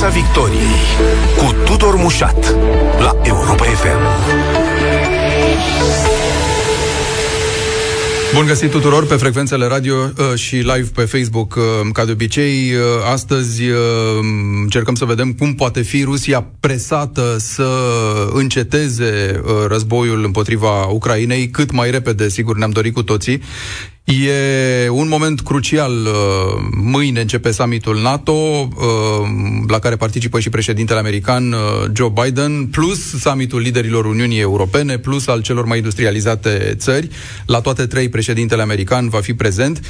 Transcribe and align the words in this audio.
Piața 0.00 0.14
Victoriei 0.14 0.80
cu 1.36 1.54
Tudor 1.64 1.96
Mușat 1.96 2.54
la 2.98 3.16
Europa 3.22 3.64
FM. 3.64 3.98
Bun 8.34 8.46
găsit 8.46 8.70
tuturor 8.70 9.06
pe 9.06 9.14
frecvențele 9.14 9.66
radio 9.66 9.94
uh, 9.94 10.34
și 10.34 10.54
live 10.54 10.88
pe 10.94 11.02
Facebook, 11.02 11.54
uh, 11.54 11.62
ca 11.92 12.04
de 12.04 12.12
obicei. 12.12 12.74
Uh, 12.74 12.80
astăzi 13.12 13.62
uh, 13.68 13.76
încercăm 14.62 14.94
să 14.94 15.04
vedem 15.04 15.32
cum 15.32 15.54
poate 15.54 15.82
fi 15.82 16.02
Rusia 16.02 16.46
presată 16.60 17.36
să 17.38 17.68
înceteze 18.32 19.40
uh, 19.44 19.50
războiul 19.68 20.24
împotriva 20.24 20.86
Ucrainei 20.86 21.50
cât 21.50 21.70
mai 21.70 21.90
repede, 21.90 22.28
sigur, 22.28 22.56
ne-am 22.56 22.70
dorit 22.70 22.94
cu 22.94 23.02
toții. 23.02 23.42
E 24.10 24.88
un 24.88 25.08
moment 25.08 25.40
crucial. 25.40 25.92
Uh, 25.92 26.12
mâine 26.82 27.20
începe 27.20 27.50
summitul 27.50 28.00
NATO, 28.00 28.32
uh, 28.32 28.68
la 29.66 29.78
care 29.78 29.96
participă 29.96 30.40
și 30.40 30.48
președintele 30.48 30.98
american 30.98 31.52
uh, 31.52 31.58
Joe 31.94 32.12
Biden, 32.22 32.66
plus 32.66 33.20
summitul 33.20 33.60
liderilor 33.60 34.04
Uniunii 34.04 34.40
Europene, 34.40 34.98
plus 34.98 35.26
al 35.26 35.42
celor 35.42 35.64
mai 35.64 35.76
industrializate 35.76 36.74
țări. 36.76 37.08
La 37.46 37.60
toate 37.60 37.86
trei, 37.86 38.08
președintele 38.08 38.62
american 38.62 39.08
va 39.08 39.20
fi 39.20 39.34
prezent 39.34 39.80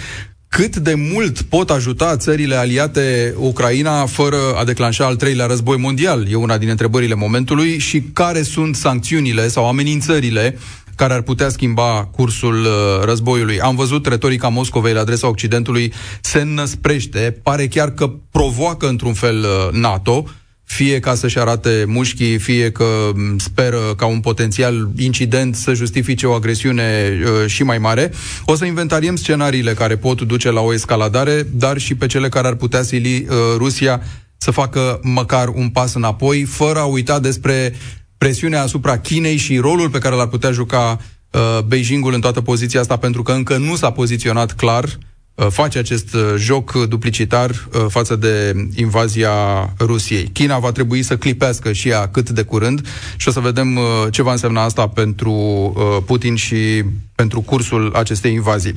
cât 0.48 0.76
de 0.76 0.94
mult 0.94 1.42
pot 1.42 1.70
ajuta 1.70 2.16
țările 2.16 2.54
aliate 2.54 3.34
Ucraina 3.36 4.06
fără 4.06 4.36
a 4.56 4.64
declanșa 4.64 5.04
al 5.04 5.16
treilea 5.16 5.46
război 5.46 5.76
mondial? 5.76 6.26
E 6.30 6.34
una 6.34 6.58
din 6.58 6.68
întrebările 6.68 7.14
momentului 7.14 7.78
și 7.78 8.02
care 8.12 8.42
sunt 8.42 8.76
sancțiunile 8.76 9.48
sau 9.48 9.68
amenințările 9.68 10.58
care 10.98 11.12
ar 11.12 11.22
putea 11.22 11.48
schimba 11.48 12.08
cursul 12.12 12.64
uh, 12.64 13.04
războiului. 13.04 13.60
Am 13.60 13.76
văzut 13.76 14.06
retorica 14.06 14.48
Moscovei 14.48 14.92
la 14.92 15.00
adresa 15.00 15.28
Occidentului 15.28 15.92
se 16.20 16.42
năsprește, 16.42 17.40
pare 17.42 17.66
chiar 17.66 17.90
că 17.90 18.10
provoacă 18.30 18.88
într-un 18.88 19.12
fel 19.12 19.38
uh, 19.38 19.72
NATO, 19.72 20.24
fie 20.64 21.00
ca 21.00 21.14
să-și 21.14 21.38
arate 21.38 21.84
mușchii, 21.86 22.38
fie 22.38 22.70
că 22.70 22.84
mm, 23.14 23.38
speră 23.38 23.94
ca 23.96 24.06
un 24.06 24.20
potențial 24.20 24.90
incident 24.96 25.54
să 25.54 25.74
justifice 25.74 26.26
o 26.26 26.32
agresiune 26.32 27.18
uh, 27.22 27.50
și 27.50 27.62
mai 27.62 27.78
mare. 27.78 28.12
O 28.44 28.54
să 28.54 28.64
inventariem 28.64 29.16
scenariile 29.16 29.74
care 29.74 29.96
pot 29.96 30.20
duce 30.20 30.50
la 30.50 30.60
o 30.60 30.72
escaladare, 30.72 31.46
dar 31.52 31.78
și 31.78 31.94
pe 31.94 32.06
cele 32.06 32.28
care 32.28 32.46
ar 32.46 32.54
putea 32.54 32.82
sili 32.82 33.26
uh, 33.28 33.36
Rusia 33.56 34.02
să 34.36 34.50
facă 34.50 35.00
măcar 35.02 35.48
un 35.48 35.68
pas 35.68 35.94
înapoi, 35.94 36.42
fără 36.42 36.78
a 36.78 36.84
uita 36.84 37.18
despre 37.18 37.74
presiunea 38.18 38.62
asupra 38.62 38.98
Chinei 38.98 39.36
și 39.36 39.58
rolul 39.58 39.90
pe 39.90 39.98
care 39.98 40.14
l-ar 40.14 40.26
putea 40.26 40.50
juca 40.50 41.00
uh, 41.30 41.58
Beijingul 41.66 42.14
în 42.14 42.20
toată 42.20 42.40
poziția 42.40 42.80
asta, 42.80 42.96
pentru 42.96 43.22
că 43.22 43.32
încă 43.32 43.56
nu 43.56 43.76
s-a 43.76 43.90
poziționat 43.90 44.52
clar, 44.52 44.98
uh, 45.34 45.46
face 45.50 45.78
acest 45.78 46.14
uh, 46.14 46.34
joc 46.36 46.72
duplicitar 46.88 47.50
uh, 47.50 47.84
față 47.88 48.16
de 48.16 48.54
invazia 48.74 49.32
Rusiei. 49.78 50.30
China 50.32 50.58
va 50.58 50.72
trebui 50.72 51.02
să 51.02 51.16
clipească 51.16 51.72
și 51.72 51.88
ea 51.88 52.08
cât 52.08 52.30
de 52.30 52.42
curând 52.42 52.86
și 53.16 53.28
o 53.28 53.30
să 53.30 53.40
vedem 53.40 53.76
uh, 53.76 53.82
ce 54.10 54.22
va 54.22 54.32
însemna 54.32 54.62
asta 54.62 54.88
pentru 54.88 55.32
uh, 55.32 56.02
Putin 56.06 56.34
și 56.34 56.82
pentru 57.14 57.40
cursul 57.40 57.92
acestei 57.94 58.32
invazii. 58.32 58.76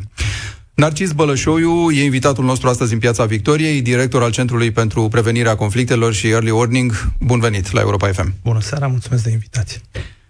Narcis 0.81 1.11
Bălășoiu 1.11 1.91
e 1.91 2.03
invitatul 2.03 2.43
nostru 2.43 2.69
astăzi 2.69 2.93
în 2.93 2.99
Piața 2.99 3.25
Victoriei, 3.25 3.81
director 3.81 4.23
al 4.23 4.31
Centrului 4.31 4.71
pentru 4.71 5.07
Prevenirea 5.07 5.55
Conflictelor 5.55 6.13
și 6.13 6.27
Early 6.27 6.49
Warning. 6.49 7.11
Bun 7.19 7.39
venit 7.39 7.71
la 7.71 7.79
Europa 7.79 8.07
FM. 8.07 8.33
Bună 8.43 8.61
seara, 8.61 8.87
mulțumesc 8.87 9.23
de 9.23 9.31
invitație. 9.31 9.81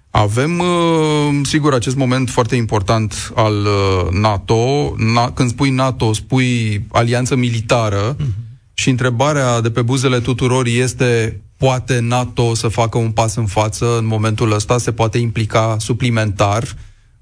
Avem, 0.09 0.59
uh, 0.59 1.39
sigur, 1.44 1.73
acest 1.73 1.95
moment 1.95 2.29
foarte 2.29 2.55
important 2.55 3.31
al 3.35 3.53
uh, 3.53 4.11
NATO. 4.11 4.94
Na- 4.95 5.33
când 5.33 5.49
spui 5.49 5.69
NATO, 5.69 6.13
spui 6.13 6.85
alianță 6.91 7.35
militară 7.35 8.16
uh-huh. 8.16 8.73
și 8.73 8.89
întrebarea 8.89 9.61
de 9.61 9.72
pe 9.72 9.81
buzele 9.81 10.19
tuturor 10.19 10.66
este 10.66 11.41
poate 11.57 11.99
NATO 11.99 12.53
să 12.53 12.67
facă 12.67 12.97
un 12.97 13.11
pas 13.11 13.35
în 13.35 13.45
față 13.45 13.97
în 13.97 14.05
momentul 14.05 14.52
ăsta? 14.52 14.77
Se 14.77 14.91
poate 14.91 15.17
implica 15.17 15.75
suplimentar? 15.79 16.63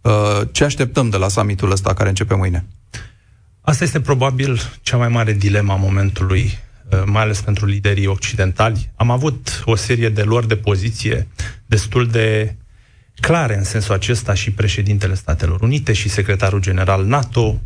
Uh, 0.02 0.42
ce 0.52 0.64
așteptăm 0.64 1.10
de 1.10 1.18
la 1.18 1.28
summitul 1.28 1.72
ăsta 1.72 1.94
care 1.94 2.10
începe 2.10 2.36
mâine? 2.36 2.66
Asta 3.70 3.84
este 3.84 4.02
probabil 4.02 4.60
cea 4.82 4.98
mai 4.98 5.08
mare 5.08 5.34
dilema 5.34 5.74
a 5.74 5.78
momentului, 5.78 6.58
uh, 6.92 7.02
mai 7.06 7.22
ales 7.22 7.42
pentru 7.42 7.66
liderii 7.66 8.06
occidentali. 8.08 8.92
Am 8.96 9.10
avut 9.10 9.64
o 9.66 9.76
serie 9.76 10.10
de 10.10 10.24
luări 10.24 10.48
de 10.48 10.56
poziție 10.56 11.28
destul 11.66 12.08
de 12.08 12.56
clare 13.20 13.58
în 13.58 13.64
sensul 13.64 13.94
acesta 13.94 14.34
și 14.34 14.52
președintele 14.52 15.14
Statelor 15.14 15.62
Unite 15.62 15.94
și 15.94 16.10
secretarul 16.10 16.62
general 16.62 17.06
NATO, 17.06 17.42
uh, 17.42 17.60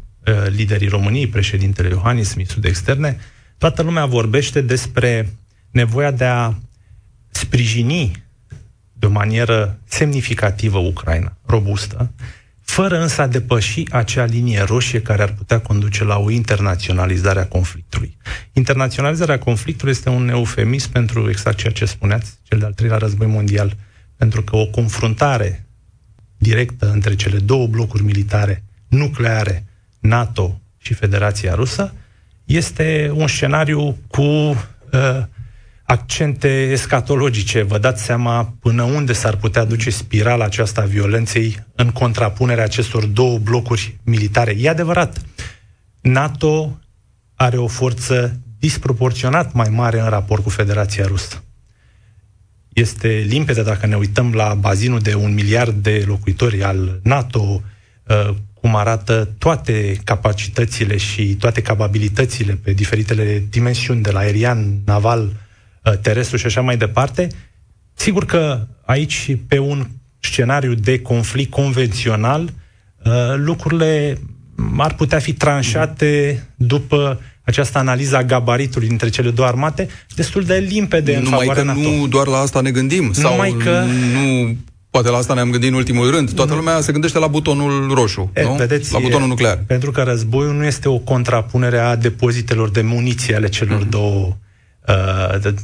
liderii 0.47 0.87
României, 0.87 1.27
președintele 1.27 1.87
Iohannis, 1.87 2.33
ministrul 2.33 2.61
de 2.61 2.67
externe. 2.67 3.19
Toată 3.57 3.81
lumea 3.81 4.05
vorbește 4.05 4.61
despre 4.61 5.33
nevoia 5.71 6.11
de 6.11 6.25
a 6.25 6.53
sprijini 7.31 8.23
de 8.93 9.05
o 9.05 9.09
manieră 9.09 9.79
semnificativă 9.85 10.77
Ucraina, 10.77 11.37
robustă, 11.45 12.11
fără 12.63 13.01
însă 13.01 13.21
a 13.21 13.27
depăși 13.27 13.83
acea 13.91 14.25
linie 14.25 14.61
roșie 14.61 15.01
care 15.01 15.21
ar 15.21 15.33
putea 15.33 15.59
conduce 15.59 16.03
la 16.03 16.17
o 16.17 16.29
internaționalizare 16.29 17.39
a 17.39 17.47
conflictului. 17.47 18.17
Internaționalizarea 18.53 19.39
conflictului 19.39 19.91
este 19.91 20.09
un 20.09 20.29
eufemism 20.29 20.91
pentru 20.91 21.29
exact 21.29 21.57
ceea 21.57 21.71
ce 21.71 21.85
spuneați, 21.85 22.33
cel 22.43 22.59
de-al 22.59 22.73
treilea 22.73 22.97
război 22.97 23.27
mondial, 23.27 23.75
pentru 24.17 24.43
că 24.43 24.55
o 24.55 24.65
confruntare 24.65 25.67
directă 26.37 26.91
între 26.91 27.15
cele 27.15 27.37
două 27.37 27.67
blocuri 27.67 28.03
militare 28.03 28.63
nucleare, 28.87 29.65
NATO 29.99 30.61
și 30.77 30.93
Federația 30.93 31.53
Rusă, 31.53 31.93
este 32.45 33.11
un 33.13 33.27
scenariu 33.27 33.97
cu 34.07 34.21
uh, 34.21 34.55
accente 35.83 36.47
escatologice. 36.47 37.61
Vă 37.61 37.77
dați 37.77 38.03
seama 38.03 38.53
până 38.59 38.83
unde 38.83 39.13
s-ar 39.13 39.35
putea 39.35 39.63
duce 39.63 39.89
spirala 39.89 40.45
aceasta 40.45 40.81
a 40.81 40.85
violenței 40.85 41.65
în 41.75 41.89
contrapunerea 41.89 42.63
acestor 42.63 43.05
două 43.05 43.37
blocuri 43.37 43.97
militare. 44.03 44.55
E 44.57 44.69
adevărat, 44.69 45.21
NATO 46.01 46.79
are 47.35 47.57
o 47.57 47.67
forță 47.67 48.39
disproporționat 48.59 49.53
mai 49.53 49.69
mare 49.69 49.99
în 49.99 50.09
raport 50.09 50.43
cu 50.43 50.49
Federația 50.49 51.05
Rusă. 51.05 51.43
Este 52.73 53.07
limpede 53.27 53.63
dacă 53.63 53.85
ne 53.85 53.95
uităm 53.95 54.33
la 54.33 54.53
bazinul 54.53 54.99
de 54.99 55.15
un 55.15 55.33
miliard 55.33 55.75
de 55.75 56.03
locuitori 56.07 56.63
al 56.63 56.99
NATO, 57.03 57.61
uh, 58.07 58.35
cum 58.53 58.75
arată 58.75 59.29
toate 59.37 59.99
capacitățile 60.03 60.97
și 60.97 61.35
toate 61.35 61.61
capabilitățile 61.61 62.53
pe 62.63 62.73
diferitele 62.73 63.43
dimensiuni, 63.49 64.01
de 64.01 64.11
la 64.11 64.19
aerian, 64.19 64.79
naval, 64.85 65.21
Uh, 65.23 65.42
terestru 66.01 66.37
și 66.37 66.45
așa 66.45 66.61
mai 66.61 66.77
departe. 66.77 67.27
Sigur 67.93 68.25
că 68.25 68.67
aici, 68.85 69.37
pe 69.47 69.57
un 69.57 69.87
scenariu 70.19 70.73
de 70.73 70.99
conflict 70.99 71.51
convențional, 71.51 72.41
uh, 72.43 73.11
lucrurile 73.35 74.17
ar 74.77 74.93
putea 74.93 75.19
fi 75.19 75.33
tranșate 75.33 76.43
după 76.55 77.21
această 77.43 77.77
analiză 77.77 78.17
a 78.17 78.23
gabaritului 78.23 78.87
dintre 78.87 79.09
cele 79.09 79.29
două 79.29 79.47
armate, 79.47 79.87
destul 80.15 80.43
de 80.43 80.55
limpede 80.69 81.15
în 81.15 81.23
Numai 81.23 81.39
favoarea 81.39 81.63
că 81.63 81.79
NATO. 81.79 81.89
nu 81.89 82.07
doar 82.07 82.27
la 82.27 82.37
asta 82.37 82.61
ne 82.61 82.71
gândim. 82.71 83.13
Numai 83.21 83.49
sau 83.49 83.59
că... 83.59 83.83
nu 84.13 84.55
Poate 84.93 85.09
la 85.09 85.17
asta 85.17 85.33
ne-am 85.33 85.49
gândit 85.49 85.69
în 85.69 85.75
ultimul 85.75 86.11
rând. 86.11 86.33
Toată 86.33 86.53
lumea 86.53 86.81
se 86.81 86.91
gândește 86.91 87.19
la 87.19 87.27
butonul 87.27 87.93
roșu, 87.93 88.31
E, 88.33 88.43
nu? 88.43 88.53
Vedeți, 88.53 88.93
la 88.93 88.99
butonul 88.99 89.25
e, 89.25 89.29
nuclear. 89.29 89.63
Pentru 89.67 89.91
că 89.91 90.01
războiul 90.01 90.53
nu 90.53 90.65
este 90.65 90.89
o 90.89 90.97
contrapunere 90.97 91.77
a 91.77 91.95
depozitelor 91.95 92.69
de 92.69 92.81
muniție 92.81 93.35
ale 93.35 93.49
celor 93.49 93.81
mm. 93.81 93.89
două 93.89 94.37
uh, 94.87 95.39
de, 95.41 95.55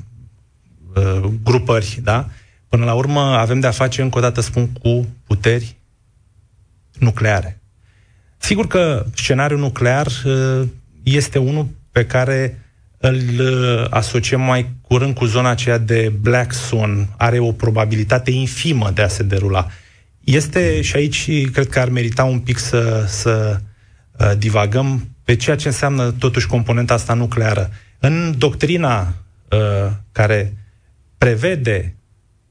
uh, 0.99 1.31
grupări, 1.43 1.99
da? 2.03 2.29
Până 2.67 2.85
la 2.85 2.93
urmă 2.93 3.19
avem 3.19 3.59
de-a 3.59 3.71
face, 3.71 4.01
încă 4.01 4.17
o 4.17 4.21
dată 4.21 4.41
spun, 4.41 4.67
cu 4.67 5.07
puteri 5.27 5.75
nucleare. 6.99 7.59
Sigur 8.37 8.67
că 8.67 9.05
scenariul 9.15 9.59
nuclear 9.59 10.07
uh, 10.25 10.67
este 11.03 11.39
unul 11.39 11.67
pe 11.91 12.05
care 12.05 12.63
îl 12.97 13.21
uh, 13.39 13.85
asociem 13.89 14.41
mai 14.41 14.69
curând 14.81 15.15
cu 15.15 15.25
zona 15.25 15.49
aceea 15.49 15.77
de 15.77 16.13
Black 16.21 16.53
Swan, 16.53 17.13
are 17.17 17.39
o 17.39 17.51
probabilitate 17.51 18.31
infimă 18.31 18.91
de 18.91 19.01
a 19.01 19.07
se 19.07 19.23
derula. 19.23 19.67
Este 20.23 20.81
și 20.81 20.95
aici, 20.95 21.51
cred 21.51 21.69
că 21.69 21.79
ar 21.79 21.89
merita 21.89 22.23
un 22.23 22.39
pic 22.39 22.57
să, 22.57 23.05
să 23.07 23.59
uh, 24.11 24.31
divagăm 24.37 25.07
pe 25.23 25.35
ceea 25.35 25.55
ce 25.55 25.67
înseamnă 25.67 26.11
totuși 26.11 26.47
componenta 26.47 26.93
asta 26.93 27.13
nucleară. 27.13 27.69
În 27.99 28.35
doctrina 28.37 29.13
uh, 29.49 29.91
care 30.11 30.53
prevede 31.19 31.95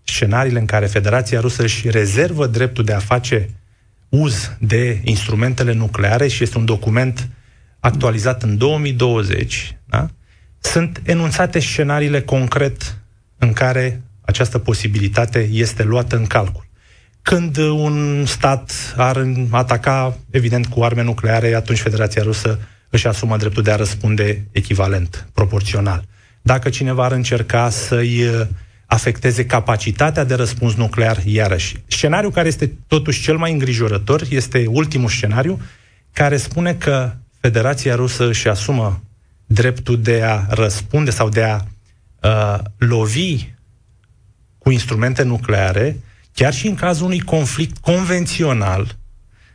scenariile 0.05 0.59
în 0.59 0.67
care 0.67 0.87
Federația 0.87 1.41
Rusă 1.41 1.63
își 1.63 1.91
rezervă 1.91 2.47
dreptul 2.47 2.85
de 2.85 2.93
a 2.93 2.99
face 2.99 3.51
uz 4.09 4.53
de 4.59 5.01
instrumentele 5.05 5.73
nucleare 5.73 6.29
și 6.29 6.43
este 6.43 6.59
un 6.59 6.65
document 6.65 7.29
actualizat 7.81 8.43
în 8.43 8.57
2020, 8.57 9.77
da? 9.85 10.09
sunt 10.59 11.03
enunțate 11.05 11.59
scenariile 11.59 12.21
concret 12.21 12.99
în 13.39 13.53
care 13.53 14.03
această 14.21 14.59
posibilitate 14.59 15.49
este 15.53 15.83
luată 15.83 16.17
în 16.17 16.27
calcul. 16.27 16.67
Când 17.23 17.57
un 17.57 18.25
stat 18.27 18.95
ar 18.97 19.27
ataca, 19.51 20.19
evident, 20.31 20.67
cu 20.67 20.83
arme 20.83 21.03
nucleare, 21.03 21.55
atunci 21.55 21.79
Federația 21.81 22.23
Rusă 22.23 22.59
își 22.91 23.07
asumă 23.07 23.37
dreptul 23.37 23.63
de 23.63 23.71
a 23.71 23.77
răspunde 23.77 24.47
echivalent, 24.53 25.29
proporțional. 25.33 26.05
Dacă 26.49 26.69
cineva 26.69 27.05
ar 27.05 27.13
încerca 27.13 27.71
să-i 27.71 28.23
uh, 28.23 28.47
afecteze 28.87 29.47
capacitatea 29.47 30.25
de 30.25 30.35
răspuns 30.35 30.75
nuclear 30.75 31.23
iarăși. 31.25 31.77
Scenariul 31.87 32.33
care 32.33 32.49
este 32.49 32.73
totuși 32.87 33.23
cel 33.23 33.37
mai 33.37 33.53
îngrijorător 33.53 34.23
este 34.29 34.67
ultimul 34.69 35.09
scenariu 35.09 35.61
care 36.13 36.37
spune 36.37 36.75
că 36.75 37.13
Federația 37.41 37.95
Rusă 37.95 38.29
își 38.29 38.49
asumă 38.49 39.03
dreptul 39.47 40.01
de 40.01 40.23
a 40.23 40.47
răspunde 40.49 41.11
sau 41.11 41.29
de 41.29 41.43
a 41.43 41.61
uh, 42.23 42.59
lovi 42.79 43.49
cu 44.59 44.71
instrumente 44.71 45.23
nucleare, 45.23 45.97
chiar 46.35 46.53
și 46.53 46.67
în 46.67 46.75
cazul 46.75 47.07
unui 47.07 47.21
conflict 47.21 47.79
convențional, 47.79 48.97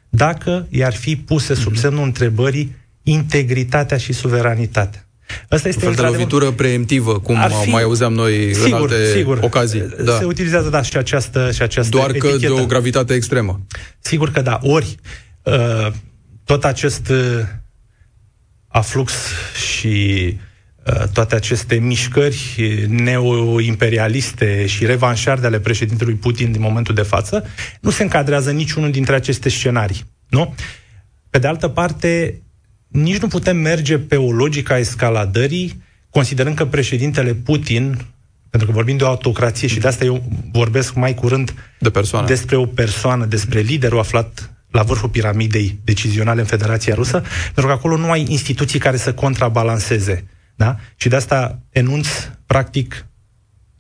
dacă 0.10 0.68
i-ar 0.70 0.94
fi 0.94 1.16
puse 1.16 1.54
sub 1.54 1.72
mhm. 1.72 1.82
semnul 1.82 2.04
întrebării 2.04 2.76
integritatea 3.04 3.98
și 3.98 4.14
suveranitatea. 4.14 5.08
Asta 5.50 5.68
este 5.68 5.86
un 5.86 5.94
fel 5.94 6.04
de 6.04 6.12
lovitură 6.12 6.52
preemptivă, 6.52 7.20
cum 7.20 7.38
fi... 7.64 7.70
mai 7.70 7.84
auzeam 7.84 8.14
noi 8.14 8.54
sigur, 8.54 8.68
în 8.68 8.74
alte 8.74 9.12
sigur. 9.16 9.40
ocazii. 9.42 9.96
Da. 10.04 10.18
Se 10.18 10.26
utilizează, 10.26 10.70
da, 10.70 10.82
și 10.82 10.98
această, 10.98 11.52
și 11.52 11.62
această 11.62 11.98
Doar 11.98 12.12
că 12.12 12.28
etichetă. 12.28 12.54
de 12.54 12.62
o 12.62 12.66
gravitate 12.66 13.14
extremă. 13.14 13.62
Sigur 14.00 14.32
că 14.32 14.42
da. 14.42 14.60
Ori, 14.62 14.96
uh, 15.44 15.88
tot 16.44 16.64
acest 16.64 17.10
uh, 17.10 17.40
aflux 18.68 19.14
și 19.74 20.38
uh, 20.86 21.08
toate 21.14 21.36
aceste 21.36 21.76
mișcări 21.76 22.86
neoimperialiste 22.90 24.66
și 24.66 24.86
revanșarde 24.86 25.46
ale 25.46 25.60
președintelui 25.60 26.14
Putin 26.14 26.52
din 26.52 26.62
momentul 26.62 26.96
de 26.96 27.02
față 27.02 27.46
nu 27.82 27.90
se 27.90 28.04
încadrează 28.04 28.52
niciunul 28.52 28.92
dintre 28.92 29.16
aceste 29.16 29.50
scenarii. 29.50 30.06
Nu? 30.30 30.56
Pe 31.30 31.40
de 31.40 31.48
altă 31.48 31.68
parte, 31.68 32.43
nici 32.94 33.18
nu 33.18 33.28
putem 33.28 33.58
merge 33.58 34.00
pe 34.00 34.16
o 34.16 34.32
logică 34.32 34.74
a 34.74 34.78
escaladării, 34.78 35.84
considerând 36.10 36.56
că 36.56 36.66
președintele 36.66 37.34
Putin, 37.34 38.06
pentru 38.50 38.70
că 38.70 38.74
vorbim 38.74 38.98
de 38.98 39.04
o 39.04 39.08
autocrație 39.08 39.68
și 39.68 39.80
de 39.80 39.88
asta 39.88 40.06
eu 40.06 40.24
vorbesc 40.52 40.94
mai 40.94 41.14
curând 41.14 41.54
de 41.80 41.90
persoană. 41.90 42.28
despre 42.28 42.56
o 42.56 42.66
persoană, 42.66 43.26
despre 43.26 43.60
liderul 43.60 44.00
aflat 44.00 44.52
la 44.72 44.84
vârful 44.84 45.10
piramidei 45.10 45.80
decizionale 45.84 46.40
în 46.40 46.46
Federația 46.46 46.96
Rusă, 46.96 47.24
pentru 47.44 47.66
că 47.66 47.72
acolo 47.72 47.98
nu 47.98 48.12
ai 48.12 48.26
instituții 48.30 48.80
care 48.80 48.98
să 48.98 49.14
contrabalanceze. 49.14 50.28
Da? 50.56 50.76
Și 50.96 51.10
de 51.10 51.16
asta 51.16 51.60
enunț, 51.70 52.08
practic, 52.46 53.06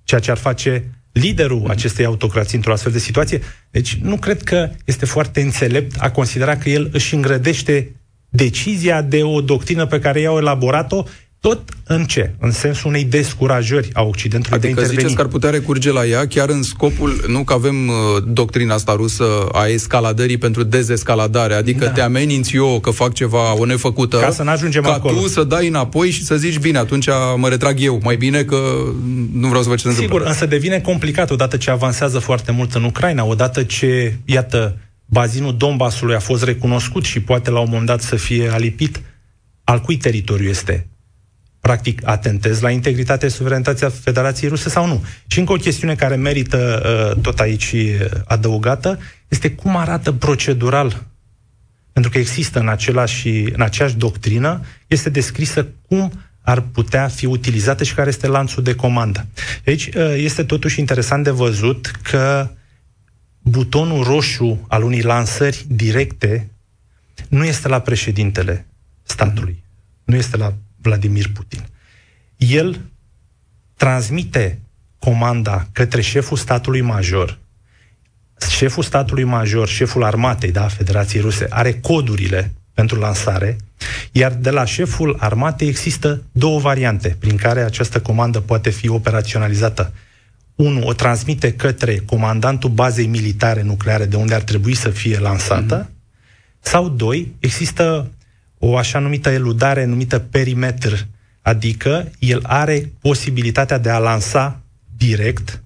ceea 0.03 0.19
ce 0.19 0.31
ar 0.31 0.37
face 0.37 0.83
liderul 1.11 1.69
acestei 1.69 2.05
autocrații 2.05 2.57
într-o 2.57 2.71
astfel 2.73 2.91
de 2.91 2.99
situație. 2.99 3.41
Deci 3.71 3.95
nu 3.95 4.17
cred 4.17 4.43
că 4.43 4.69
este 4.85 5.05
foarte 5.05 5.41
înțelept 5.41 5.95
a 5.99 6.11
considera 6.11 6.57
că 6.57 6.69
el 6.69 6.89
își 6.93 7.13
îngrădește 7.13 7.95
decizia 8.35 9.01
de 9.01 9.21
o 9.23 9.41
doctrină 9.41 9.85
pe 9.85 9.99
care 9.99 10.19
i-au 10.19 10.37
elaborat-o 10.37 11.03
tot 11.39 11.61
în 11.87 12.05
ce? 12.05 12.33
În 12.39 12.51
sensul 12.51 12.89
unei 12.89 13.03
descurajări 13.03 13.89
a 13.93 14.01
Occidentului 14.01 14.57
adică 14.57 14.73
de 14.73 14.79
a 14.79 14.81
interveni. 14.81 14.99
ziceți 14.99 15.15
că 15.15 15.21
ar 15.21 15.27
putea 15.27 15.49
recurge 15.49 15.91
la 15.91 16.05
ea 16.05 16.27
chiar 16.27 16.49
în 16.49 16.63
scopul, 16.63 17.23
nu 17.27 17.43
că 17.43 17.53
avem 17.53 17.87
uh, 17.87 17.95
doctrina 18.27 18.73
asta 18.73 18.93
rusă 18.95 19.23
a 19.51 19.65
escaladării 19.65 20.37
pentru 20.37 20.63
dezescaladare, 20.63 21.53
adică 21.53 21.85
da. 21.85 21.91
te 21.91 22.01
ameninți 22.01 22.55
eu 22.55 22.79
că 22.79 22.89
fac 22.89 23.13
ceva 23.13 23.59
o 23.59 23.65
nefăcută, 23.65 24.17
ca 24.17 24.31
să 24.31 24.43
nu 24.43 24.49
ajungem 24.49 24.81
ca 24.81 24.93
acolo. 24.93 25.19
tu 25.19 25.27
să 25.27 25.43
dai 25.43 25.67
înapoi 25.67 26.09
și 26.09 26.23
să 26.23 26.35
zici, 26.35 26.57
bine, 26.57 26.77
atunci 26.77 27.07
mă 27.35 27.49
retrag 27.49 27.77
eu, 27.79 27.99
mai 28.03 28.15
bine 28.15 28.43
că 28.43 28.57
nu 29.33 29.47
vreau 29.47 29.63
să 29.63 29.69
văd 29.69 29.77
ce 29.77 29.87
se 29.87 29.93
Sigur, 29.93 30.03
întâmplă. 30.03 30.29
însă 30.29 30.45
devine 30.45 30.79
complicat 30.79 31.31
odată 31.31 31.57
ce 31.57 31.71
avansează 31.71 32.19
foarte 32.19 32.51
mult 32.51 32.73
în 32.73 32.83
Ucraina, 32.83 33.25
odată 33.25 33.63
ce, 33.63 34.17
iată, 34.25 34.77
bazinul 35.13 35.57
Donbasului 35.57 36.15
a 36.15 36.19
fost 36.19 36.43
recunoscut 36.43 37.03
și 37.03 37.21
poate 37.21 37.49
la 37.49 37.59
un 37.59 37.67
moment 37.69 37.87
dat 37.87 38.01
să 38.01 38.15
fie 38.15 38.49
alipit, 38.49 39.01
al 39.63 39.79
cui 39.79 39.97
teritoriu 39.97 40.49
este? 40.49 40.87
Practic, 41.59 42.07
atentez 42.07 42.59
la 42.59 42.69
integritatea 42.69 43.27
și 43.27 43.35
suverenitatea 43.35 43.89
Federației 43.89 44.49
Ruse 44.49 44.69
sau 44.69 44.87
nu? 44.87 45.03
Și 45.27 45.39
încă 45.39 45.51
o 45.51 45.55
chestiune 45.55 45.95
care 45.95 46.15
merită 46.15 46.81
uh, 47.15 47.21
tot 47.21 47.39
aici 47.39 47.71
uh, 47.71 48.05
adăugată 48.25 48.99
este 49.27 49.51
cum 49.51 49.75
arată 49.75 50.11
procedural 50.11 51.03
pentru 51.93 52.11
că 52.11 52.17
există 52.17 52.59
în, 52.59 52.67
același, 52.67 53.29
în 53.29 53.61
aceeași 53.61 53.95
doctrină, 53.95 54.61
este 54.87 55.09
descrisă 55.09 55.67
cum 55.87 56.11
ar 56.41 56.61
putea 56.61 57.07
fi 57.07 57.25
utilizată 57.25 57.83
și 57.83 57.93
care 57.93 58.09
este 58.09 58.27
lanțul 58.27 58.63
de 58.63 58.75
comandă. 58.75 59.25
Deci 59.63 59.85
uh, 59.85 60.13
este 60.15 60.43
totuși 60.43 60.79
interesant 60.79 61.23
de 61.23 61.29
văzut 61.29 61.91
că 62.01 62.49
butonul 63.43 64.03
roșu 64.03 64.65
al 64.67 64.83
unei 64.83 65.01
lansări 65.01 65.65
directe 65.67 66.49
nu 67.29 67.45
este 67.45 67.67
la 67.67 67.79
președintele 67.79 68.65
statului, 69.03 69.63
nu 70.03 70.15
este 70.15 70.37
la 70.37 70.53
Vladimir 70.81 71.31
Putin. 71.31 71.65
El 72.37 72.81
transmite 73.75 74.59
comanda 74.99 75.67
către 75.71 76.01
șeful 76.01 76.37
statului 76.37 76.81
major. 76.81 77.39
Șeful 78.49 78.83
statului 78.83 79.23
major, 79.23 79.67
șeful 79.67 80.03
armatei, 80.03 80.51
da, 80.51 80.67
Federației 80.67 81.21
Ruse, 81.21 81.47
are 81.49 81.73
codurile 81.73 82.53
pentru 82.73 82.99
lansare, 82.99 83.57
iar 84.11 84.31
de 84.31 84.49
la 84.49 84.65
șeful 84.65 85.17
armatei 85.19 85.67
există 85.67 86.23
două 86.31 86.59
variante 86.59 87.15
prin 87.19 87.35
care 87.35 87.61
această 87.61 88.01
comandă 88.01 88.39
poate 88.39 88.69
fi 88.69 88.89
operaționalizată 88.89 89.93
unu, 90.55 90.87
o 90.87 90.93
transmite 90.93 91.53
către 91.53 91.97
comandantul 92.05 92.69
bazei 92.69 93.07
militare 93.07 93.61
nucleare 93.61 94.05
de 94.05 94.15
unde 94.15 94.33
ar 94.33 94.41
trebui 94.41 94.73
să 94.73 94.89
fie 94.89 95.19
lansată, 95.19 95.85
mm-hmm. 95.85 96.59
sau 96.59 96.89
doi, 96.89 97.35
există 97.39 98.11
o 98.57 98.77
așa 98.77 98.99
numită 98.99 99.29
eludare 99.29 99.85
numită 99.85 100.19
perimetr, 100.19 100.93
adică 101.41 102.11
el 102.19 102.39
are 102.43 102.91
posibilitatea 103.01 103.77
de 103.77 103.89
a 103.89 103.97
lansa 103.97 104.61
direct 104.97 105.63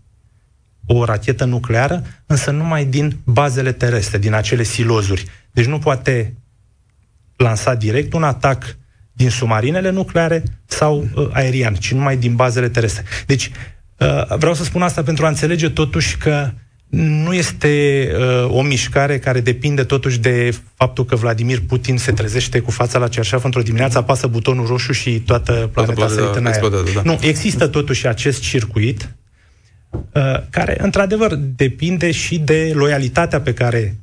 o 0.85 1.05
rachetă 1.05 1.45
nucleară, 1.45 2.03
însă 2.25 2.51
numai 2.51 2.85
din 2.85 3.17
bazele 3.23 3.71
terestre, 3.71 4.17
din 4.17 4.33
acele 4.33 4.63
silozuri. 4.63 5.25
Deci 5.51 5.65
nu 5.65 5.79
poate 5.79 6.33
lansa 7.35 7.75
direct 7.75 8.13
un 8.13 8.23
atac 8.23 8.77
din 9.11 9.29
submarinele 9.29 9.89
nucleare 9.89 10.43
sau 10.65 11.07
uh, 11.15 11.29
aerian, 11.31 11.75
ci 11.75 11.93
numai 11.93 12.17
din 12.17 12.35
bazele 12.35 12.69
terestre. 12.69 13.03
Deci 13.25 13.51
Uh, 13.51 13.76
vreau 14.37 14.53
să 14.53 14.63
spun 14.63 14.81
asta 14.81 15.03
pentru 15.03 15.25
a 15.25 15.27
înțelege 15.27 15.69
totuși 15.69 16.17
că 16.17 16.49
nu 16.89 17.33
este 17.33 18.07
uh, 18.17 18.51
o 18.51 18.61
mișcare 18.61 19.19
care 19.19 19.39
depinde 19.39 19.83
totuși 19.83 20.19
de 20.19 20.55
faptul 20.75 21.05
că 21.05 21.15
Vladimir 21.15 21.61
Putin 21.67 21.97
se 21.97 22.11
trezește 22.11 22.59
cu 22.59 22.71
fața 22.71 22.99
la 22.99 23.07
cerșaf 23.07 23.43
într-o 23.43 23.61
dimineață, 23.61 23.97
apasă 23.97 24.27
butonul 24.27 24.65
roșu 24.65 24.91
și 24.91 25.19
toată 25.19 25.69
planeta 25.73 26.07
se 26.07 26.21
uită 26.21 26.37
în 26.37 26.45
aer. 26.45 26.61
Da. 26.93 27.01
Nu, 27.03 27.17
există 27.21 27.67
totuși 27.67 28.07
acest 28.07 28.41
circuit 28.41 29.15
uh, 29.91 30.21
care, 30.49 30.77
într-adevăr, 30.79 31.35
depinde 31.35 32.11
și 32.11 32.39
de 32.39 32.71
loialitatea 32.73 33.41
pe 33.41 33.53
care 33.53 33.97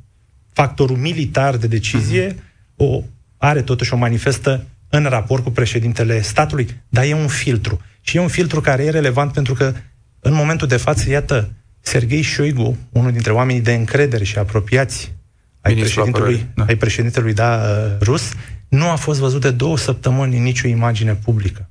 factorul 0.53 0.97
militar 0.97 1.57
de 1.57 1.67
decizie 1.67 2.33
uh-huh. 2.33 2.77
o 2.77 3.03
are 3.37 3.63
totuși 3.63 3.95
o 3.95 3.97
manifestă 3.97 4.65
în 4.89 5.05
raport 5.05 5.43
cu 5.43 5.51
președintele 5.51 6.21
statului, 6.21 6.69
dar 6.89 7.05
e 7.05 7.15
un 7.15 7.29
filtru. 7.29 7.81
Și 8.07 8.17
e 8.17 8.21
un 8.21 8.29
filtru 8.29 8.61
care 8.61 8.85
e 8.85 8.91
relevant 8.91 9.33
pentru 9.33 9.55
că 9.55 9.73
în 10.21 10.35
momentul 10.35 10.69
de 10.69 10.77
față, 10.77 11.11
iată, 11.11 11.53
Sergei 11.81 12.23
Șoigu, 12.23 12.77
unul 12.91 13.13
dintre 13.13 13.33
oamenii 13.33 13.61
de 13.61 13.75
încredere 13.75 14.25
și 14.25 14.39
apropiați 14.39 15.13
ai 15.61 15.75
președintelui, 15.75 16.47
da. 16.55 16.65
ai 16.65 16.75
președintelui 16.75 17.33
da, 17.33 17.63
rus, 18.01 18.33
nu 18.69 18.89
a 18.89 18.95
fost 18.95 19.21
văzut 19.21 19.41
de 19.41 19.51
două 19.51 19.77
săptămâni 19.77 20.37
în 20.37 20.43
nicio 20.43 20.69
imagine 20.69 21.15
publică. 21.15 21.69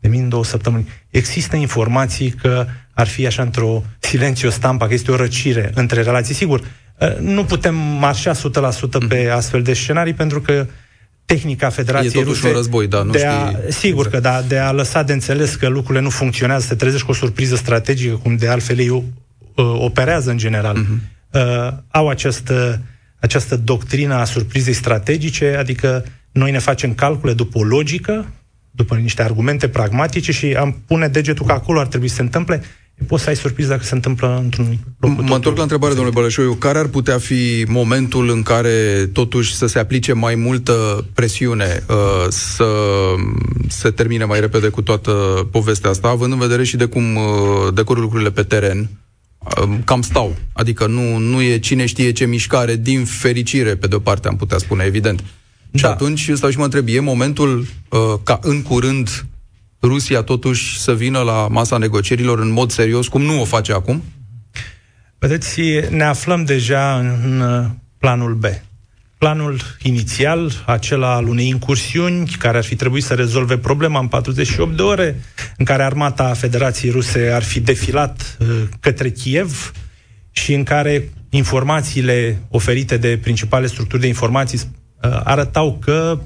De 0.00 0.08
min 0.08 0.28
două 0.28 0.44
săptămâni. 0.44 0.88
Există 1.10 1.56
informații 1.56 2.30
că 2.30 2.66
ar 2.92 3.06
fi 3.06 3.26
așa 3.26 3.42
într-o 3.42 3.84
silențiu 3.98 4.50
stampa, 4.50 4.86
că 4.86 4.94
este 4.94 5.10
o 5.10 5.16
răcire 5.16 5.70
între 5.74 6.02
relații. 6.02 6.34
Sigur, 6.34 6.64
nu 7.20 7.44
putem 7.44 7.74
marșa 7.74 8.32
100% 8.32 8.38
pe 9.08 9.22
mhm. 9.24 9.36
astfel 9.36 9.62
de 9.62 9.72
scenarii, 9.72 10.14
pentru 10.14 10.40
că 10.40 10.66
tehnica 11.34 11.68
Federației 11.68 12.10
E 12.10 12.24
totuși 12.24 12.40
Ruse 12.40 12.48
un 12.48 12.54
război, 12.54 12.86
da, 12.86 13.02
nu 13.02 13.10
de 13.10 13.26
a, 13.26 13.48
știi... 13.48 13.72
Sigur 13.72 14.06
exact. 14.06 14.24
că 14.24 14.30
da, 14.30 14.42
de 14.48 14.58
a 14.58 14.72
lăsa 14.72 15.02
de 15.02 15.12
înțeles 15.12 15.54
că 15.54 15.68
lucrurile 15.68 16.02
nu 16.02 16.10
funcționează, 16.10 16.66
se 16.66 16.74
trezește 16.74 17.04
cu 17.04 17.10
o 17.10 17.14
surpriză 17.14 17.56
strategică, 17.56 18.14
cum 18.14 18.36
de 18.36 18.48
altfel 18.48 18.78
ei 18.78 18.88
uh, 18.88 19.04
operează 19.56 20.30
în 20.30 20.36
general. 20.36 20.76
Uh-huh. 20.76 21.18
Uh, 21.32 21.72
au 21.88 22.08
această, 22.08 22.82
această 23.18 23.56
doctrină 23.56 24.14
a 24.14 24.24
surprizei 24.24 24.72
strategice, 24.72 25.56
adică 25.58 26.04
noi 26.32 26.50
ne 26.50 26.58
facem 26.58 26.94
calcule 26.94 27.32
după 27.32 27.58
o 27.58 27.62
logică, 27.62 28.26
după 28.70 28.94
niște 28.94 29.22
argumente 29.22 29.68
pragmatice 29.68 30.32
și 30.32 30.46
am 30.46 30.82
pune 30.86 31.08
degetul 31.08 31.46
că 31.46 31.52
acolo 31.52 31.80
ar 31.80 31.86
trebui 31.86 32.08
să 32.08 32.14
se 32.14 32.22
întâmple 32.22 32.62
poți 33.06 33.22
să 33.22 33.28
ai 33.28 33.36
surpriză 33.36 33.68
dacă 33.68 33.84
se 33.84 33.94
întâmplă 33.94 34.40
într-un 34.42 34.78
loc. 34.98 35.20
Mă 35.20 35.34
întorc 35.34 35.56
la 35.56 35.62
întrebare, 35.62 35.94
domnule 35.94 36.14
Bălășoiu. 36.14 36.54
Care 36.54 36.78
ar 36.78 36.86
putea 36.86 37.18
fi 37.18 37.64
momentul 37.68 38.30
în 38.30 38.42
care 38.42 39.08
totuși 39.12 39.54
să 39.54 39.66
se 39.66 39.78
aplice 39.78 40.12
mai 40.12 40.34
multă 40.34 41.06
presiune, 41.14 41.84
uh, 41.88 42.26
să 42.28 42.66
se 43.68 43.90
termine 43.90 44.24
mai 44.24 44.40
repede 44.40 44.68
cu 44.68 44.82
toată 44.82 45.10
povestea 45.50 45.90
asta, 45.90 46.08
având 46.08 46.32
în 46.32 46.38
vedere 46.38 46.64
și 46.64 46.76
de 46.76 46.84
cum 46.84 47.16
uh, 47.16 47.24
decurul 47.74 48.02
lucrurile 48.02 48.30
pe 48.30 48.42
teren, 48.42 48.88
uh, 49.62 49.78
cam 49.84 50.02
stau. 50.02 50.36
Adică 50.52 50.86
nu, 50.86 51.16
nu 51.16 51.42
e 51.42 51.58
cine 51.58 51.86
știe 51.86 52.12
ce 52.12 52.26
mișcare, 52.26 52.76
din 52.76 53.04
fericire, 53.04 53.74
pe 53.74 53.86
de-o 53.86 53.98
parte 53.98 54.28
am 54.28 54.36
putea 54.36 54.58
spune, 54.58 54.84
evident. 54.84 55.24
Da. 55.70 55.78
Și 55.78 55.84
atunci 55.84 56.30
stau 56.34 56.50
și 56.50 56.58
mă 56.58 56.64
întreb, 56.64 56.88
e 56.88 57.00
momentul 57.00 57.66
ca 58.22 58.38
în 58.42 58.62
curând 58.62 59.26
Rusia 59.82 60.22
totuși 60.22 60.80
să 60.80 60.94
vină 60.94 61.18
la 61.18 61.48
masa 61.50 61.76
negocierilor 61.76 62.38
în 62.38 62.50
mod 62.50 62.70
serios, 62.70 63.08
cum 63.08 63.22
nu 63.22 63.40
o 63.40 63.44
face 63.44 63.72
acum? 63.72 64.02
Vedeți, 65.18 65.60
ne 65.90 66.04
aflăm 66.04 66.44
deja 66.44 66.98
în 66.98 67.42
planul 67.98 68.34
B. 68.34 68.44
Planul 69.18 69.60
inițial, 69.82 70.52
acela 70.66 71.14
al 71.14 71.28
unei 71.28 71.48
incursiuni 71.48 72.28
care 72.38 72.56
ar 72.56 72.64
fi 72.64 72.76
trebuit 72.76 73.04
să 73.04 73.14
rezolve 73.14 73.58
problema 73.58 73.98
în 74.00 74.08
48 74.08 74.76
de 74.76 74.82
ore, 74.82 75.20
în 75.56 75.64
care 75.64 75.82
armata 75.82 76.34
Federației 76.34 76.90
Ruse 76.90 77.30
ar 77.30 77.42
fi 77.42 77.60
defilat 77.60 78.36
uh, 78.40 78.46
către 78.80 79.10
Kiev 79.10 79.72
și 80.30 80.52
în 80.52 80.62
care 80.62 81.08
informațiile 81.30 82.42
oferite 82.48 82.96
de 82.96 83.18
principale 83.22 83.66
structuri 83.66 84.00
de 84.00 84.06
informații 84.06 84.58
uh, 85.02 85.20
arătau 85.24 85.78
că 85.80 86.18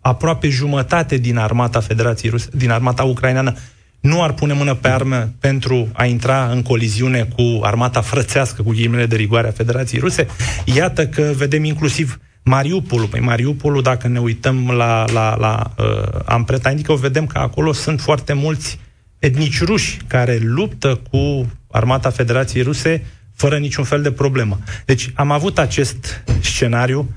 aproape 0.00 0.48
jumătate 0.48 1.16
din 1.16 1.36
armata 1.36 1.80
Federației 1.80 2.30
Ruse, 2.30 2.48
din 2.52 2.70
armata 2.70 3.02
ucraineană, 3.02 3.54
nu 4.00 4.22
ar 4.22 4.32
pune 4.32 4.52
mână 4.52 4.74
pe 4.74 4.88
armă 4.88 5.32
pentru 5.40 5.88
a 5.92 6.04
intra 6.04 6.48
în 6.50 6.62
coliziune 6.62 7.28
cu 7.36 7.60
armata 7.62 8.00
frățească, 8.00 8.62
cu 8.62 8.70
ghimele 8.70 9.06
de 9.06 9.16
rigoare 9.16 9.48
a 9.48 9.52
Federației 9.52 10.00
Ruse. 10.00 10.26
Iată 10.64 11.06
că 11.06 11.32
vedem 11.36 11.64
inclusiv 11.64 12.20
Mariupolul. 12.42 13.06
Păi 13.06 13.20
Mariupolul, 13.20 13.82
dacă 13.82 14.08
ne 14.08 14.20
uităm 14.20 14.70
la, 14.70 15.04
la, 15.12 15.36
la 15.36 15.74
uh, 15.78 16.20
ampreta 16.24 16.70
indică, 16.70 16.94
vedem 16.94 17.26
că 17.26 17.38
acolo 17.38 17.72
sunt 17.72 18.00
foarte 18.00 18.32
mulți 18.32 18.78
etnici 19.18 19.62
ruși 19.62 19.96
care 20.06 20.38
luptă 20.42 21.00
cu 21.10 21.50
armata 21.70 22.10
Federației 22.10 22.62
Ruse 22.62 23.04
fără 23.34 23.58
niciun 23.58 23.84
fel 23.84 24.02
de 24.02 24.12
problemă. 24.12 24.58
Deci 24.84 25.10
am 25.14 25.30
avut 25.30 25.58
acest 25.58 26.24
scenariu 26.40 27.08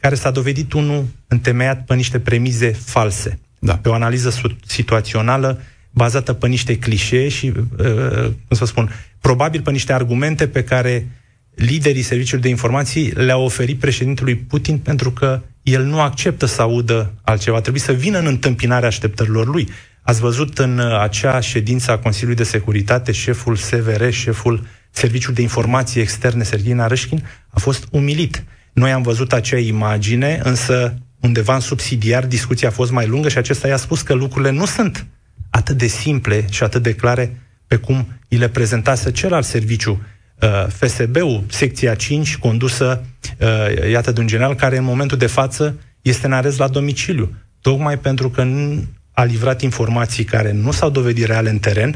care 0.00 0.14
s-a 0.14 0.30
dovedit 0.30 0.72
unul 0.72 1.06
întemeiat 1.28 1.84
pe 1.84 1.94
niște 1.94 2.20
premize 2.20 2.70
false, 2.70 3.38
da. 3.58 3.76
pe 3.76 3.88
o 3.88 3.94
analiză 3.94 4.34
situațională 4.66 5.60
bazată 5.90 6.32
pe 6.32 6.48
niște 6.48 6.78
clișee 6.78 7.28
și, 7.28 7.52
uh, 7.78 8.22
cum 8.24 8.56
să 8.56 8.64
spun, 8.64 8.90
probabil 9.20 9.62
pe 9.62 9.70
niște 9.70 9.92
argumente 9.92 10.48
pe 10.48 10.64
care 10.64 11.06
liderii 11.54 12.02
serviciului 12.02 12.42
de 12.42 12.48
informații 12.48 13.10
le-au 13.10 13.44
oferit 13.44 13.78
președintelui 13.78 14.36
Putin 14.36 14.78
pentru 14.78 15.10
că 15.10 15.42
el 15.62 15.84
nu 15.84 16.00
acceptă 16.00 16.46
să 16.46 16.62
audă 16.62 17.12
altceva. 17.22 17.60
Trebuie 17.60 17.82
să 17.82 17.92
vină 17.92 18.18
în 18.18 18.26
întâmpinarea 18.26 18.88
așteptărilor 18.88 19.46
lui. 19.46 19.68
Ați 20.02 20.20
văzut 20.20 20.58
în 20.58 20.78
uh, 20.78 21.00
acea 21.00 21.40
ședință 21.40 21.90
a 21.90 21.98
Consiliului 21.98 22.42
de 22.44 22.50
Securitate 22.50 23.12
șeful 23.12 23.56
SVR, 23.56 24.08
șeful 24.10 24.66
Serviciului 24.90 25.36
de 25.36 25.42
Informații 25.42 26.00
Externe, 26.00 26.42
Serghei 26.42 26.72
Narășchin, 26.72 27.28
a 27.48 27.58
fost 27.58 27.86
umilit. 27.90 28.44
Noi 28.72 28.92
am 28.92 29.02
văzut 29.02 29.32
acea 29.32 29.58
imagine, 29.58 30.40
însă 30.42 30.94
undeva 31.20 31.54
în 31.54 31.60
subsidiar 31.60 32.26
discuția 32.26 32.68
a 32.68 32.72
fost 32.72 32.90
mai 32.90 33.06
lungă 33.06 33.28
și 33.28 33.38
acesta 33.38 33.68
i-a 33.68 33.76
spus 33.76 34.02
că 34.02 34.14
lucrurile 34.14 34.50
nu 34.50 34.64
sunt 34.64 35.06
atât 35.50 35.76
de 35.76 35.86
simple 35.86 36.44
și 36.50 36.62
atât 36.62 36.82
de 36.82 36.94
clare 36.94 37.40
pe 37.66 37.76
cum 37.76 38.06
îi 38.28 38.38
le 38.38 38.48
prezentase 38.48 39.10
celălalt 39.10 39.44
serviciu 39.44 40.00
Uh, 40.42 40.66
FSB-ul, 40.68 41.44
secția 41.48 41.94
5, 41.94 42.36
condusă, 42.36 43.04
uh, 43.38 43.90
iată, 43.90 44.12
de 44.12 44.20
un 44.20 44.26
general 44.26 44.54
care 44.54 44.76
în 44.76 44.84
momentul 44.84 45.18
de 45.18 45.26
față 45.26 45.78
este 46.02 46.26
în 46.26 46.32
arest 46.32 46.58
la 46.58 46.68
domiciliu, 46.68 47.34
tocmai 47.60 47.98
pentru 47.98 48.30
că 48.30 48.42
nu 48.42 48.84
a 49.12 49.24
livrat 49.24 49.62
informații 49.62 50.24
care 50.24 50.52
nu 50.52 50.70
s-au 50.70 50.90
dovedit 50.90 51.26
reale 51.26 51.50
în 51.50 51.58
teren. 51.58 51.94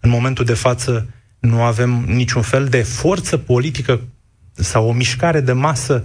În 0.00 0.10
momentul 0.10 0.44
de 0.44 0.54
față 0.54 1.06
nu 1.38 1.62
avem 1.62 2.04
niciun 2.06 2.42
fel 2.42 2.64
de 2.64 2.82
forță 2.82 3.36
politică 3.36 4.00
sau 4.54 4.88
o 4.88 4.92
mișcare 4.92 5.40
de 5.40 5.52
masă 5.52 6.04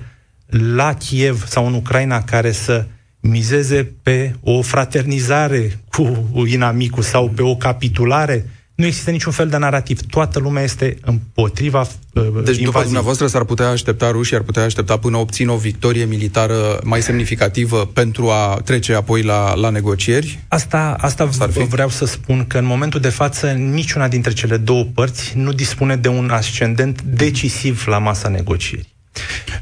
la 0.50 0.94
Kiev 0.94 1.46
sau 1.48 1.68
în 1.68 1.74
Ucraina 1.74 2.24
care 2.24 2.52
să 2.52 2.86
mizeze 3.20 3.94
pe 4.04 4.36
o 4.42 4.62
fraternizare 4.62 5.80
cu 5.92 6.32
inamicul 6.46 7.04
sau 7.04 7.30
pe 7.30 7.42
o 7.42 7.56
capitulare 7.56 8.46
nu 8.80 8.86
există 8.86 9.12
niciun 9.12 9.32
fel 9.32 9.48
de 9.48 9.58
narativ. 9.58 10.02
Toată 10.02 10.40
lumea 10.40 10.64
este 10.64 10.98
împotriva 11.02 11.88
uh, 12.14 12.24
Deci, 12.44 12.58
după 12.58 12.82
dumneavoastră, 12.84 13.28
s-ar 13.28 13.44
putea 13.44 13.70
aștepta 13.70 14.12
rușii, 14.12 14.36
ar 14.36 14.42
putea 14.42 14.64
aștepta 14.64 14.98
până 14.98 15.18
obțin 15.18 15.48
o 15.48 15.56
victorie 15.56 16.06
militară 16.06 16.80
mai 16.84 17.02
semnificativă 17.02 17.86
pentru 17.94 18.30
a 18.30 18.62
trece 18.64 18.94
apoi 18.94 19.22
la, 19.22 19.56
la 19.56 19.70
negocieri? 19.70 20.40
Asta, 20.48 20.96
asta 21.00 21.26
v- 21.26 21.58
vreau 21.58 21.90
să 21.90 22.06
spun 22.06 22.46
că 22.48 22.58
în 22.58 22.66
momentul 22.66 23.00
de 23.00 23.10
față 23.10 23.52
niciuna 23.52 24.08
dintre 24.08 24.34
cele 24.34 24.58
două 24.58 24.84
părți 24.84 25.38
nu 25.38 25.52
dispune 25.52 25.96
de 25.96 26.08
un 26.08 26.30
ascendent 26.30 27.02
decisiv 27.02 27.84
la 27.88 27.98
masa 27.98 28.30
negocierii. 28.30 28.94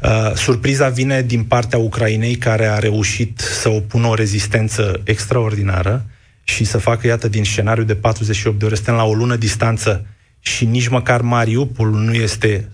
Uh, 0.04 0.32
surpriza 0.36 0.90
vine 0.90 1.22
din 1.22 1.44
partea 1.44 1.80
Ucrainei, 1.80 2.36
care 2.36 2.66
a 2.66 2.80
reușit 2.80 3.40
să 3.40 3.70
opună 3.70 4.08
o 4.08 4.14
rezistență 4.14 5.02
extraordinară, 5.04 6.06
și 6.48 6.63
să 6.63 6.77
facă, 6.77 7.08
iată, 7.08 7.27
din 7.27 7.44
scenariu 7.44 7.84
de 7.84 7.96
48 7.96 8.60
de 8.60 8.66
ore, 8.66 8.75
suntem 8.75 8.94
la 8.94 9.04
o 9.04 9.13
lună 9.13 9.36
distanță 9.36 10.06
și 10.39 10.66
nici 10.66 10.88
măcar 10.88 11.22
Mariupol 11.22 11.89
nu 11.89 12.13
este 12.13 12.70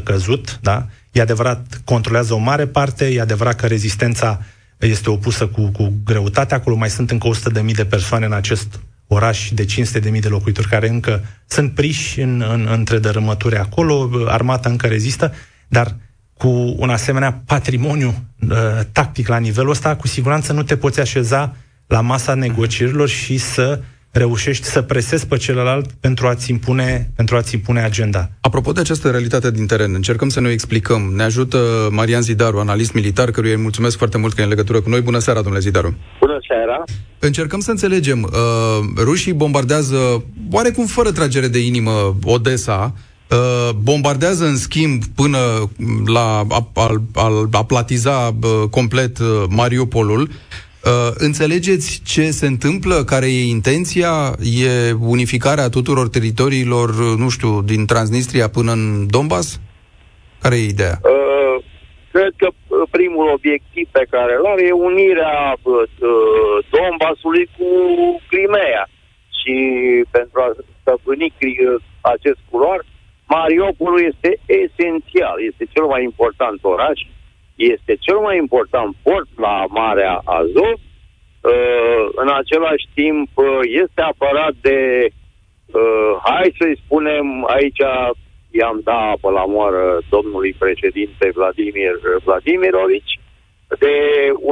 100% 0.00 0.02
căzut, 0.04 0.58
da? 0.62 0.86
E 1.12 1.20
adevărat, 1.20 1.80
controlează 1.84 2.34
o 2.34 2.38
mare 2.38 2.66
parte, 2.66 3.06
e 3.06 3.20
adevărat 3.20 3.54
că 3.54 3.66
rezistența 3.66 4.40
este 4.78 5.10
opusă 5.10 5.46
cu, 5.46 5.70
cu 5.70 5.92
greutate. 6.04 6.54
Acolo 6.54 6.76
mai 6.76 6.90
sunt 6.90 7.10
încă 7.10 7.28
100.000 7.60 7.74
de 7.74 7.84
persoane 7.84 8.26
în 8.26 8.32
acest 8.32 8.80
oraș 9.06 9.50
de 9.52 9.64
500.000 9.64 10.20
de 10.20 10.28
locuitori 10.28 10.68
care 10.68 10.88
încă 10.88 11.24
sunt 11.46 11.74
priși 11.74 12.20
în, 12.20 12.44
în, 12.52 12.68
între 12.70 12.98
dărâmături 12.98 13.56
acolo, 13.56 14.10
armata 14.26 14.68
încă 14.70 14.86
rezistă, 14.86 15.32
dar 15.68 15.96
cu 16.36 16.74
un 16.78 16.90
asemenea 16.90 17.42
patrimoniu 17.46 18.24
uh, 18.40 18.56
tactic 18.92 19.28
la 19.28 19.38
nivelul 19.38 19.70
ăsta, 19.70 19.96
cu 19.96 20.06
siguranță 20.06 20.52
nu 20.52 20.62
te 20.62 20.76
poți 20.76 21.00
așeza 21.00 21.56
la 21.90 22.00
masa 22.00 22.34
negocierilor 22.34 23.08
și 23.08 23.36
să 23.36 23.80
reușești 24.10 24.66
să 24.66 24.82
presezi 24.82 25.26
pe 25.26 25.36
celălalt 25.36 25.92
pentru 25.92 26.26
a-ți 26.26 26.50
impune, 26.50 27.10
pentru 27.16 27.36
a-ți 27.36 27.54
impune 27.54 27.80
agenda. 27.80 28.28
Apropo 28.40 28.72
de 28.72 28.80
această 28.80 29.10
realitate 29.10 29.50
din 29.50 29.66
teren, 29.66 29.94
încercăm 29.94 30.28
să 30.28 30.40
ne 30.40 30.48
o 30.48 30.50
explicăm. 30.50 31.12
Ne 31.16 31.22
ajută 31.22 31.88
Marian 31.90 32.22
Zidaru, 32.22 32.58
analist 32.58 32.92
militar, 32.92 33.30
căruia 33.30 33.54
îi 33.54 33.60
mulțumesc 33.60 33.96
foarte 33.96 34.18
mult 34.18 34.34
că 34.34 34.40
e 34.40 34.44
în 34.44 34.50
legătură 34.50 34.80
cu 34.80 34.88
noi. 34.88 35.00
Bună 35.00 35.18
seara, 35.18 35.40
domnule 35.40 35.62
Zidaru! 35.62 35.96
Bună 36.20 36.38
seara! 36.48 36.84
Încercăm 37.18 37.60
să 37.60 37.70
înțelegem. 37.70 38.22
Uh, 38.22 39.02
rușii 39.04 39.32
bombardează, 39.32 40.24
oarecum 40.50 40.86
fără 40.86 41.12
tragere 41.12 41.48
de 41.48 41.58
inimă, 41.58 42.16
Odessa, 42.24 42.94
Uh, 43.30 43.74
bombardează 43.82 44.44
în 44.44 44.56
schimb 44.56 45.04
până 45.14 45.38
la 46.06 46.44
a, 46.48 46.68
a, 46.74 47.02
a, 47.14 47.48
a 47.52 47.64
platiza 47.64 48.36
uh, 48.42 48.68
complet 48.70 49.18
uh, 49.18 49.44
Mariupolul. 49.48 50.30
Uh, 50.84 51.10
înțelegeți 51.14 52.02
ce 52.04 52.30
se 52.30 52.46
întâmplă, 52.46 53.04
care 53.04 53.26
e 53.26 53.54
intenția? 53.58 54.12
E 54.64 54.92
unificarea 54.92 55.68
tuturor 55.68 56.08
teritoriilor, 56.08 56.88
uh, 56.88 57.14
nu 57.16 57.28
știu, 57.28 57.62
din 57.62 57.86
Transnistria 57.86 58.48
până 58.48 58.72
în 58.72 59.06
Donbass? 59.06 59.60
Care 60.42 60.56
e 60.56 60.74
ideea? 60.74 60.96
Uh, 61.02 61.64
cred 62.12 62.32
că 62.36 62.48
uh, 62.50 62.82
primul 62.90 63.26
obiectiv 63.36 63.88
pe 63.90 64.04
care 64.10 64.32
îl 64.38 64.46
are 64.46 64.66
e 64.66 64.72
unirea 64.72 65.56
uh, 65.62 65.88
Donbassului 66.74 67.46
cu 67.56 67.68
Crimea. 68.28 68.82
Și 69.38 69.56
pentru 70.10 70.40
a 70.40 70.48
stăpâni 70.80 71.32
acest 72.00 72.40
culoar, 72.50 72.80
Mariupolul 73.26 74.02
este 74.12 74.30
esențial, 74.62 75.36
este 75.50 75.64
cel 75.74 75.84
mai 75.92 76.02
important 76.02 76.58
oraș 76.62 76.98
este 77.60 77.92
cel 78.06 78.18
mai 78.26 78.36
important 78.36 78.96
port 79.02 79.28
la 79.36 79.64
Marea 79.68 80.14
Azov, 80.24 80.76
uh, 80.78 82.04
în 82.22 82.28
același 82.40 82.86
timp 82.94 83.28
uh, 83.34 83.46
este 83.84 84.00
apărat 84.12 84.54
de, 84.60 84.80
uh, 85.06 86.12
hai 86.24 86.54
să-i 86.58 86.80
spunem 86.84 87.26
aici, 87.56 87.82
i-am 88.50 88.80
dat 88.84 89.02
apă 89.12 89.30
la 89.30 89.44
moară 89.44 89.98
domnului 90.08 90.52
președinte 90.58 91.30
Vladimir 91.34 91.94
Vladimirovici, 92.24 93.20
de 93.78 93.94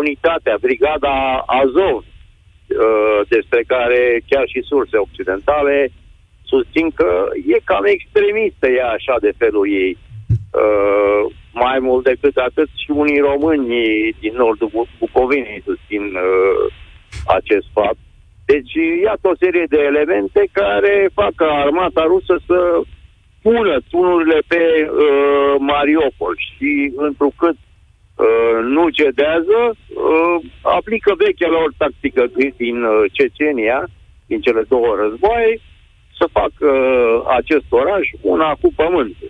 unitatea, 0.00 0.57
brigada 0.61 1.45
Azov, 1.47 2.05
despre 3.29 3.62
care 3.67 4.21
chiar 4.29 4.47
și 4.47 4.61
surse 4.62 4.97
occidentale 4.97 5.91
susțin 6.45 6.91
că 6.91 7.11
e 7.55 7.59
cam 7.65 7.85
extremistă 7.85 8.67
ea 8.69 8.88
așa 8.88 9.17
de 9.21 9.33
felul 9.38 9.67
ei. 9.85 9.97
Uh, 11.59 11.65
mai 11.65 11.79
mult 11.79 12.05
decât 12.05 12.37
atât 12.37 12.69
și 12.83 12.91
unii 12.91 13.21
români 13.31 13.69
din 14.21 14.35
nordul 14.37 14.71
Bucovinei 14.99 15.62
susțin 15.65 16.03
uh, 16.03 16.73
acest 17.27 17.67
fapt. 17.73 18.00
Deci, 18.45 18.73
iată 19.05 19.29
o 19.29 19.41
serie 19.43 19.67
de 19.69 19.81
elemente 19.91 20.49
care 20.53 21.11
fac 21.15 21.33
ca 21.35 21.47
armata 21.47 22.03
rusă 22.07 22.35
să 22.47 22.59
pună 23.43 23.75
tunurile 23.91 24.38
pe 24.47 24.62
uh, 24.91 25.55
Mariupol 25.59 26.35
și 26.49 26.93
întrucât 26.97 27.57
uh, 27.57 28.59
nu 28.62 28.88
cedează, 28.88 29.59
uh, 29.73 30.37
aplică 30.62 31.15
vechea 31.25 31.49
lor 31.49 31.73
tactică 31.77 32.25
din 32.57 32.83
uh, 32.83 33.05
Cecenia, 33.12 33.88
din 34.27 34.41
cele 34.41 34.62
două 34.69 34.97
războaie, 35.03 35.61
să 36.19 36.25
facă 36.33 36.69
uh, 36.71 37.23
acest 37.38 37.67
oraș 37.69 38.07
una 38.21 38.50
cu 38.61 38.69
pământul. 38.77 39.28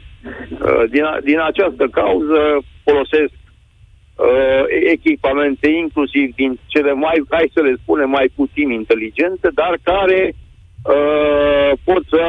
Uh, 0.50 0.85
din, 0.90 1.05
din 1.25 1.40
această 1.50 1.85
cauză 1.99 2.40
folosesc 2.87 3.35
uh, 3.35 4.64
echipamente, 4.95 5.69
inclusiv 5.85 6.26
din 6.40 6.59
cele 6.67 6.93
mai, 6.93 7.17
hai 7.28 7.50
să 7.55 7.61
le 7.61 7.75
spunem, 7.83 8.11
mai 8.11 8.28
puțin 8.35 8.71
inteligente, 8.71 9.49
dar 9.61 9.73
care 9.83 10.21
uh, 10.35 11.71
pot 11.85 12.02
să 12.14 12.23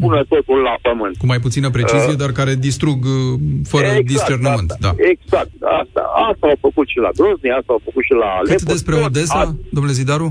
pună 0.00 0.24
totul 0.28 0.58
la 0.68 0.74
pământ. 0.82 1.16
Cu 1.16 1.26
mai 1.26 1.40
puțină 1.46 1.70
precizie, 1.70 2.16
uh, 2.16 2.22
dar 2.22 2.30
care 2.32 2.54
distrug 2.54 2.98
uh, 3.04 3.40
fără 3.72 3.86
exact, 3.86 4.06
discernământ. 4.06 4.70
Asta, 4.70 4.86
da. 4.86 4.92
Exact. 5.14 5.50
Asta, 5.80 6.00
asta 6.30 6.46
au 6.52 6.58
făcut 6.60 6.86
și 6.88 6.98
la 6.98 7.10
Grozny, 7.18 7.50
asta 7.50 7.72
au 7.76 7.80
făcut 7.84 8.02
și 8.08 8.12
la 8.22 8.28
Aleppo. 8.38 8.54
Cât 8.54 8.62
despre 8.62 8.94
Odessa, 8.94 9.38
a... 9.38 9.54
domnule 9.70 9.94
Zidaru? 10.00 10.28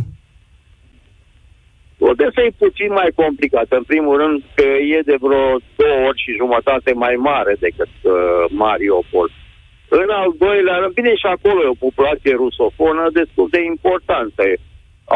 Odessa 2.10 2.42
e 2.44 2.62
puțin 2.66 2.92
mai 3.00 3.12
complicat. 3.16 3.68
În 3.80 3.84
primul 3.92 4.16
rând 4.22 4.38
că 4.58 4.68
e 4.96 5.00
de 5.12 5.18
vreo 5.26 5.46
două 5.82 5.98
ori 6.08 6.22
și 6.24 6.40
jumătate 6.42 6.92
mai 6.94 7.16
mare 7.30 7.54
decât 7.66 7.94
uh, 8.02 8.14
Mariupol. 8.50 9.30
În 9.90 10.10
al 10.10 10.30
doilea 10.46 10.78
rând, 10.78 10.94
bine 10.94 11.16
și 11.22 11.28
acolo 11.36 11.60
e 11.62 11.76
o 11.76 11.86
populație 11.88 12.34
rusofonă 12.44 13.04
destul 13.20 13.48
de 13.56 13.62
importantă. 13.74 14.44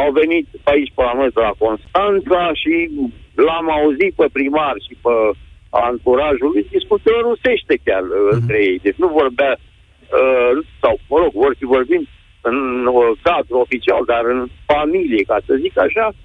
Au 0.02 0.10
venit 0.12 0.46
pe 0.64 0.72
aici 0.74 0.92
pe 0.96 1.02
la 1.08 1.14
noi, 1.20 1.30
la 1.34 1.54
Constanța 1.64 2.42
și 2.62 2.74
l-am 3.46 3.68
auzit 3.78 4.14
pe 4.16 4.28
primar 4.38 4.76
și 4.86 4.94
pe 5.06 5.14
anturajul 5.70 6.50
lui 6.54 6.68
discută 6.76 7.12
rusește 7.22 7.76
chiar 7.86 8.04
mm-hmm. 8.06 8.34
între 8.36 8.58
ei. 8.70 8.78
Deci 8.86 9.02
nu 9.04 9.08
vorbea, 9.20 9.54
uh, 9.58 10.52
sau 10.82 10.94
mă 11.10 11.18
rog, 11.24 11.32
vor 11.44 11.54
fi 11.60 11.66
vorbind 11.76 12.06
în 12.50 12.86
uh, 12.86 12.96
cadru 13.26 13.58
oficial, 13.66 14.04
dar 14.06 14.24
în 14.34 14.42
familie, 14.66 15.24
ca 15.32 15.38
să 15.46 15.62
zic 15.64 15.78
așa, 15.78 16.06
uh, 16.08 16.25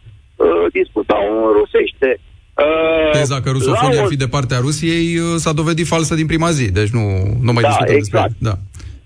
discutau 0.73 1.25
în 1.47 1.53
rusește. 1.59 2.21
Uh, 2.67 3.11
Teza 3.13 3.41
că 3.41 3.51
rusofonia 3.51 4.01
o... 4.01 4.03
ar 4.03 4.09
fi 4.09 4.17
de 4.17 4.33
partea 4.37 4.59
Rusiei 4.59 5.17
uh, 5.17 5.25
s-a 5.37 5.53
dovedit 5.53 5.87
falsă 5.87 6.15
din 6.15 6.27
prima 6.27 6.51
zi, 6.51 6.73
deci 6.73 6.93
nu, 6.99 7.05
nu 7.47 7.53
mai 7.53 7.63
da, 7.63 7.69
discutăm 7.69 7.97
exact. 7.97 8.33
despre 8.39 8.49
da. 8.49 8.55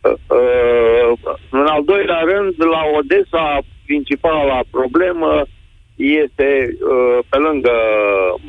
Uh, 0.08 0.16
uh, 0.38 1.34
în 1.50 1.66
al 1.74 1.82
doilea 1.84 2.22
rând, 2.32 2.54
la 2.74 2.82
Odessa, 2.98 3.58
principala 3.86 4.60
problemă 4.70 5.42
este 5.96 6.48
uh, 6.70 7.18
pe 7.28 7.38
lângă 7.46 7.76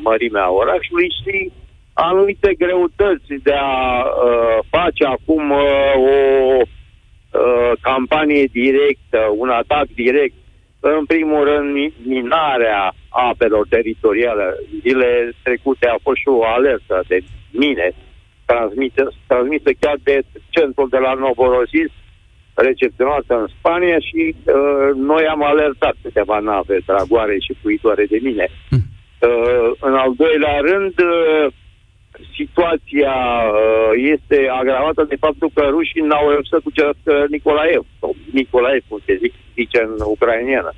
mărimea 0.02 0.52
orașului 0.52 1.08
și 1.20 1.52
anumite 1.92 2.54
greutăți 2.58 3.32
de 3.42 3.52
a 3.52 4.04
uh, 4.04 4.58
face 4.70 5.04
acum 5.04 5.50
uh, 5.50 5.92
o 5.96 6.16
uh, 6.62 7.72
campanie 7.80 8.44
directă, 8.52 9.20
un 9.36 9.48
atac 9.48 9.86
direct 9.94 10.34
în 10.80 11.04
primul 11.04 11.44
rând, 11.44 11.92
minarea 12.04 12.94
apelor 13.08 13.66
teritoriale. 13.68 14.54
Zile 14.80 15.32
trecute 15.42 15.86
a 15.88 15.98
fost 16.02 16.18
și 16.18 16.28
o 16.28 16.44
alertă 16.44 17.04
de 17.08 17.18
mine 17.50 17.92
transmisă, 18.46 19.02
transmisă 19.26 19.70
chiar 19.80 19.96
de 20.02 20.22
centrul 20.48 20.88
de 20.88 20.98
la 20.98 21.12
Novorosis, 21.12 21.90
recepționată 22.54 23.32
în 23.40 23.46
Spania 23.58 23.98
și 23.98 24.22
uh, 24.34 24.88
noi 24.94 25.24
am 25.26 25.42
alertat 25.44 25.94
câteva 26.02 26.38
nave 26.38 26.78
dragoare 26.86 27.36
și 27.38 27.58
puitoare 27.62 28.04
de 28.12 28.18
mine. 28.22 28.46
Mm. 28.70 28.84
Uh, 29.20 29.70
în 29.80 29.94
al 29.94 30.12
doilea 30.16 30.58
rând, 30.70 30.94
uh, 31.00 31.46
situația 32.40 33.16
uh, 33.48 33.90
este 34.14 34.38
agravată 34.60 35.02
de 35.08 35.16
faptul 35.24 35.50
că 35.54 35.62
rușii 35.70 36.08
n-au 36.08 36.28
reușit 36.28 36.52
să 36.54 36.60
cucerească 36.64 37.12
Nicolaev, 37.28 37.84
sau 38.00 38.16
Nicolaev, 38.32 38.82
cum 38.88 38.98
se 39.06 39.14
zic, 39.22 39.32
zice 39.54 39.78
în 39.88 39.94
ucrainiană. 40.14 40.72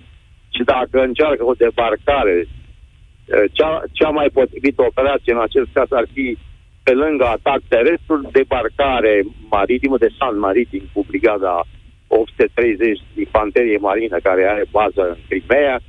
Și 0.54 0.62
dacă 0.72 0.96
încearcă 1.02 1.44
o 1.44 1.58
debarcare, 1.64 2.36
uh, 2.46 3.44
cea, 3.52 3.82
cea 3.92 4.10
mai 4.18 4.28
potrivită 4.38 4.82
operație 4.82 5.32
în 5.32 5.42
acest 5.48 5.68
caz 5.72 5.88
ar 5.92 6.06
fi 6.12 6.36
pe 6.82 6.92
lângă 6.92 7.24
atac 7.24 7.60
terestru, 7.68 8.14
debarcare 8.32 9.14
maritimă, 9.50 9.96
de 9.98 10.10
san 10.18 10.38
maritim 10.38 10.84
cu 10.92 11.04
brigada 11.08 11.54
830 12.06 12.98
infanterie 13.16 13.78
marină 13.88 14.16
care 14.22 14.42
are 14.44 14.64
bază 14.70 15.02
în 15.08 15.16
Crimea, 15.28 15.80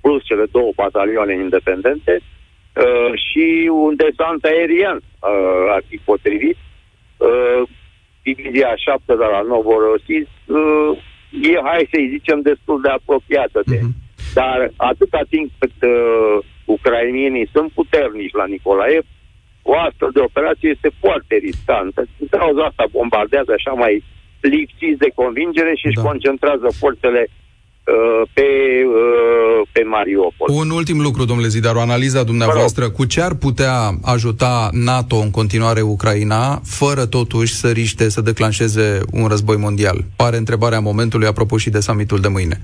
plus 0.00 0.24
cele 0.24 0.46
două 0.50 0.70
batalioane 0.76 1.34
independente, 1.34 2.20
uh, 2.74 3.12
și 3.26 3.70
un 3.72 3.92
desant 3.96 4.44
aerian 4.44 4.96
uh, 4.96 5.66
ar 5.76 5.82
fi 5.88 5.96
potrivit. 6.04 6.56
Uh, 7.16 7.62
divizia 8.22 8.72
7 8.76 9.00
de 9.06 9.26
la 9.34 9.40
Novorosis 9.40 10.28
uh, 10.46 10.92
e, 11.42 11.60
hai 11.62 11.88
să-i 11.92 12.08
zicem, 12.08 12.40
destul 12.40 12.80
de 12.80 12.88
apropiată 12.88 13.60
de... 13.66 13.78
Uh-huh. 13.78 14.02
Dar 14.34 14.70
atâta 14.76 15.20
timp 15.28 15.50
cât 15.58 15.76
uh, 15.82 16.38
ucrainienii 16.64 17.48
sunt 17.52 17.72
puternici 17.72 18.38
la 18.40 18.46
Nicolaev, 18.46 19.04
o 19.62 19.72
astfel 19.78 20.10
de 20.12 20.20
operație 20.20 20.68
este 20.68 20.90
foarte 21.00 21.34
riscantă. 21.36 22.00
Din 22.18 22.28
cauza 22.30 22.62
asta 22.64 22.84
bombardează 22.90 23.52
așa 23.52 23.72
mai 23.72 24.02
lipsiți 24.40 25.02
de 25.04 25.10
convingere 25.14 25.74
și 25.74 25.84
da. 25.84 25.88
își 25.90 26.06
concentrează 26.08 26.68
forțele 26.78 27.22
uh, 27.28 27.43
pe, 28.32 28.48
uh, 28.86 29.68
pe 29.72 29.82
Mariupol. 29.82 30.48
Un 30.48 30.70
ultim 30.70 31.00
lucru, 31.00 31.24
domnule 31.24 31.48
Zidaru, 31.48 31.78
analiza 31.78 32.22
dumneavoastră, 32.22 32.90
cu 32.90 33.04
ce 33.04 33.20
ar 33.20 33.34
putea 33.34 33.76
ajuta 34.02 34.68
NATO 34.72 35.16
în 35.16 35.30
continuare 35.30 35.80
Ucraina, 35.80 36.60
fără 36.64 37.06
totuși 37.06 37.52
să 37.54 37.70
riște 37.70 38.08
să 38.08 38.20
declanșeze 38.20 39.00
un 39.12 39.26
război 39.28 39.56
mondial? 39.56 39.96
Pare 40.16 40.36
întrebarea 40.36 40.80
momentului, 40.80 41.26
apropo 41.26 41.56
și 41.56 41.70
de 41.70 41.80
summitul 41.80 42.20
de 42.20 42.28
mâine. 42.28 42.56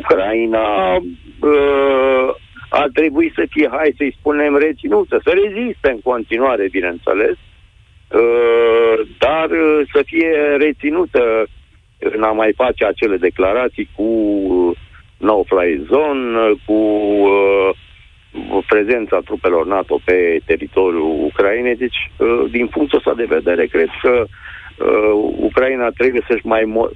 Ucraina 0.00 0.94
uh, 0.96 2.28
ar 2.68 2.88
trebui 2.92 3.32
să 3.34 3.46
fie, 3.50 3.68
hai 3.70 3.94
să-i 3.96 4.16
spunem, 4.18 4.56
reținută, 4.56 5.20
să 5.24 5.30
reziste 5.42 5.88
în 5.90 6.00
continuare, 6.00 6.68
bineînțeles, 6.70 7.36
uh, 8.18 9.08
dar 9.18 9.48
uh, 9.50 9.88
să 9.92 10.02
fie 10.06 10.30
reținută 10.58 11.46
în 11.98 12.22
a 12.22 12.30
mai 12.32 12.52
face 12.56 12.84
acele 12.84 13.16
declarații 13.16 13.88
cu 13.96 14.06
no-fly 15.16 15.86
zone, 15.90 16.54
cu 16.66 16.72
uh, 16.72 17.70
prezența 18.66 19.20
trupelor 19.24 19.66
NATO 19.66 20.00
pe 20.04 20.40
teritoriul 20.44 21.24
Ucrainei. 21.24 21.76
Deci, 21.76 22.10
uh, 22.16 22.50
din 22.50 22.66
punctul 22.66 22.98
ăsta 22.98 23.14
de 23.14 23.24
vedere, 23.28 23.66
cred 23.66 23.88
că 24.02 24.24
uh, 24.24 25.34
Ucraina 25.36 25.88
trebuie 25.88 26.22
să-și 26.28 26.46
mai... 26.46 26.62
Mo- 26.62 26.92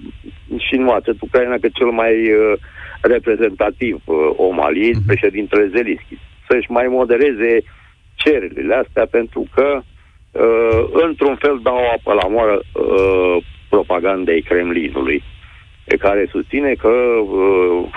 și 0.68 0.76
nu 0.76 0.90
atât 0.90 1.20
Ucraina, 1.20 1.56
cât 1.60 1.74
cel 1.74 1.90
mai 1.90 2.32
uh, 2.32 2.52
reprezentativ 3.00 4.00
uh, 4.04 4.16
om 4.36 4.60
al 4.60 4.76
ei, 4.76 4.90
uh-huh. 4.90 5.06
președintele 5.06 5.70
Zelinski, 5.74 6.18
să-și 6.48 6.70
mai 6.70 6.86
modereze 6.88 7.62
cererile 8.14 8.74
astea, 8.74 9.06
pentru 9.10 9.46
că 9.54 9.80
uh, 10.32 10.84
într-un 10.92 11.36
fel 11.36 11.60
dau 11.62 11.76
apă 11.76 12.12
la 12.12 12.28
moară 12.28 12.60
uh, 12.72 13.36
propagandei 13.74 14.42
Kremlinului, 14.42 15.22
pe 15.84 15.96
care 15.96 16.28
susține 16.30 16.72
că 16.72 16.94
uh, 17.38 17.88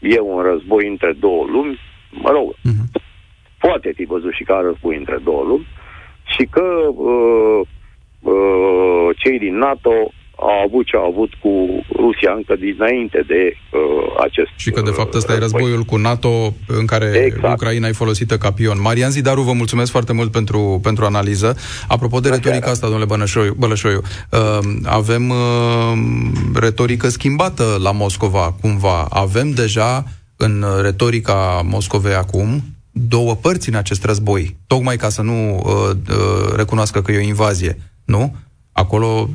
e 0.00 0.20
un 0.20 0.40
război 0.42 0.88
între 0.88 1.12
două 1.12 1.44
lumi, 1.54 1.78
mă 2.10 2.30
rog, 2.30 2.54
uh-huh. 2.54 2.86
poate 3.58 3.92
fi 3.96 4.04
văzut 4.04 4.32
și 4.32 4.44
ca 4.44 4.60
război 4.68 4.96
între 4.96 5.18
două 5.24 5.42
lumi, 5.44 5.66
și 6.34 6.44
că 6.50 6.66
uh, 7.12 7.60
uh, 8.20 9.08
cei 9.16 9.38
din 9.38 9.56
NATO 9.56 9.94
au 10.50 10.58
avut 10.66 10.86
ce 10.86 10.96
au 10.96 11.06
avut 11.12 11.32
cu 11.42 11.50
Rusia 11.96 12.32
încă 12.36 12.54
dinainte 12.56 13.24
de 13.26 13.42
uh, 13.70 13.80
acest 14.20 14.50
Și 14.56 14.70
că, 14.70 14.80
de 14.80 14.90
fapt, 14.90 15.14
ăsta 15.14 15.32
uh, 15.32 15.38
e 15.38 15.40
războiul 15.40 15.82
cu 15.82 15.96
NATO 15.96 16.54
în 16.66 16.86
care 16.86 17.22
exact. 17.24 17.54
Ucraina 17.54 17.88
e 17.88 17.92
folosită 17.92 18.36
ca 18.36 18.52
pion. 18.52 18.80
Marian 18.80 19.10
Zidaru, 19.10 19.42
vă 19.42 19.52
mulțumesc 19.52 19.90
foarte 19.90 20.12
mult 20.12 20.30
pentru, 20.30 20.80
pentru 20.82 21.04
analiză. 21.04 21.56
Apropo 21.88 22.20
de 22.20 22.28
retorica 22.28 22.70
asta, 22.70 22.86
domnule 22.86 23.06
Bălășoiu, 23.06 23.54
Bălășoiu 23.58 24.00
uh, 24.30 24.58
avem 24.84 25.28
uh, 25.28 25.92
retorică 26.54 27.08
schimbată 27.08 27.64
la 27.82 27.92
Moscova, 27.92 28.54
cumva. 28.60 29.06
Avem 29.10 29.50
deja 29.50 30.04
în 30.36 30.64
retorica 30.82 31.60
Moscovei 31.64 32.14
acum 32.14 32.62
două 32.92 33.34
părți 33.34 33.68
în 33.68 33.74
acest 33.74 34.04
război, 34.04 34.56
tocmai 34.66 34.96
ca 34.96 35.08
să 35.08 35.22
nu 35.22 35.54
uh, 35.54 35.90
uh, 36.10 36.54
recunoască 36.56 37.02
că 37.02 37.12
e 37.12 37.18
o 37.18 37.20
invazie, 37.20 37.78
nu? 38.04 38.36
Acolo 38.72 39.28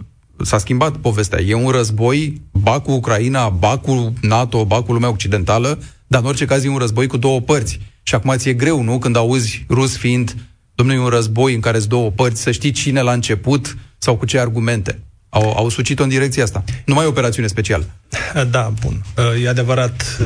s-a 0.44 0.58
schimbat 0.58 0.96
povestea. 0.96 1.42
E 1.42 1.54
un 1.54 1.70
război, 1.70 2.42
ba 2.52 2.80
cu 2.80 2.92
Ucraina, 2.92 3.50
ba 3.50 3.78
cu 3.78 4.14
NATO, 4.22 4.66
ba 4.66 4.82
cu 4.82 4.94
lumea 4.94 5.10
occidentală, 5.10 5.80
dar 6.08 6.22
în 6.22 6.28
orice 6.28 6.46
caz 6.46 6.64
e 6.64 6.70
un 6.70 6.78
război 6.78 7.08
cu 7.08 7.18
două 7.18 7.42
părți. 7.42 7.80
Și 8.04 8.16
acum 8.16 8.34
ți-e 8.36 8.54
greu, 8.54 8.82
nu? 8.82 8.98
Când 8.98 9.16
auzi 9.16 9.66
rus 9.70 9.98
fiind, 9.98 10.36
domnule, 10.76 11.00
un 11.00 11.08
război 11.08 11.54
în 11.54 11.60
care 11.60 11.78
sunt 11.78 11.90
două 11.90 12.10
părți, 12.10 12.42
să 12.42 12.52
știi 12.52 12.72
cine 12.72 13.02
l-a 13.02 13.14
început 13.14 13.78
sau 13.98 14.16
cu 14.16 14.26
ce 14.26 14.40
argumente. 14.40 15.00
Au, 15.30 15.54
au 15.58 15.70
sucit-o 15.70 16.04
în 16.04 16.10
direcția 16.10 16.44
asta. 16.44 16.64
Nu 16.86 16.94
mai 16.94 17.06
e 17.06 17.08
operațiune 17.08 17.48
specială. 17.48 17.86
Da, 18.52 18.74
bun. 18.82 19.02
E 19.44 19.50
adevărat. 19.50 20.20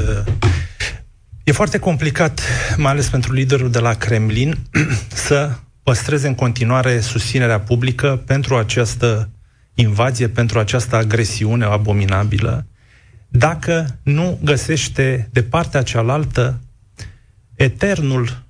E 1.43 1.51
foarte 1.51 1.77
complicat, 1.77 2.41
mai 2.77 2.91
ales 2.91 3.07
pentru 3.07 3.33
liderul 3.33 3.71
de 3.71 3.79
la 3.79 3.93
Kremlin, 3.93 4.57
să 5.27 5.51
păstreze 5.83 6.27
în 6.27 6.35
continuare 6.35 6.99
susținerea 6.99 7.59
publică 7.59 8.23
pentru 8.25 8.55
această 8.55 9.29
invazie, 9.73 10.27
pentru 10.27 10.59
această 10.59 10.95
agresiune 10.95 11.65
abominabilă, 11.65 12.65
dacă 13.27 13.99
nu 14.03 14.39
găsește 14.43 15.29
de 15.31 15.43
partea 15.43 15.81
cealaltă 15.81 16.59
eternul 17.55 18.43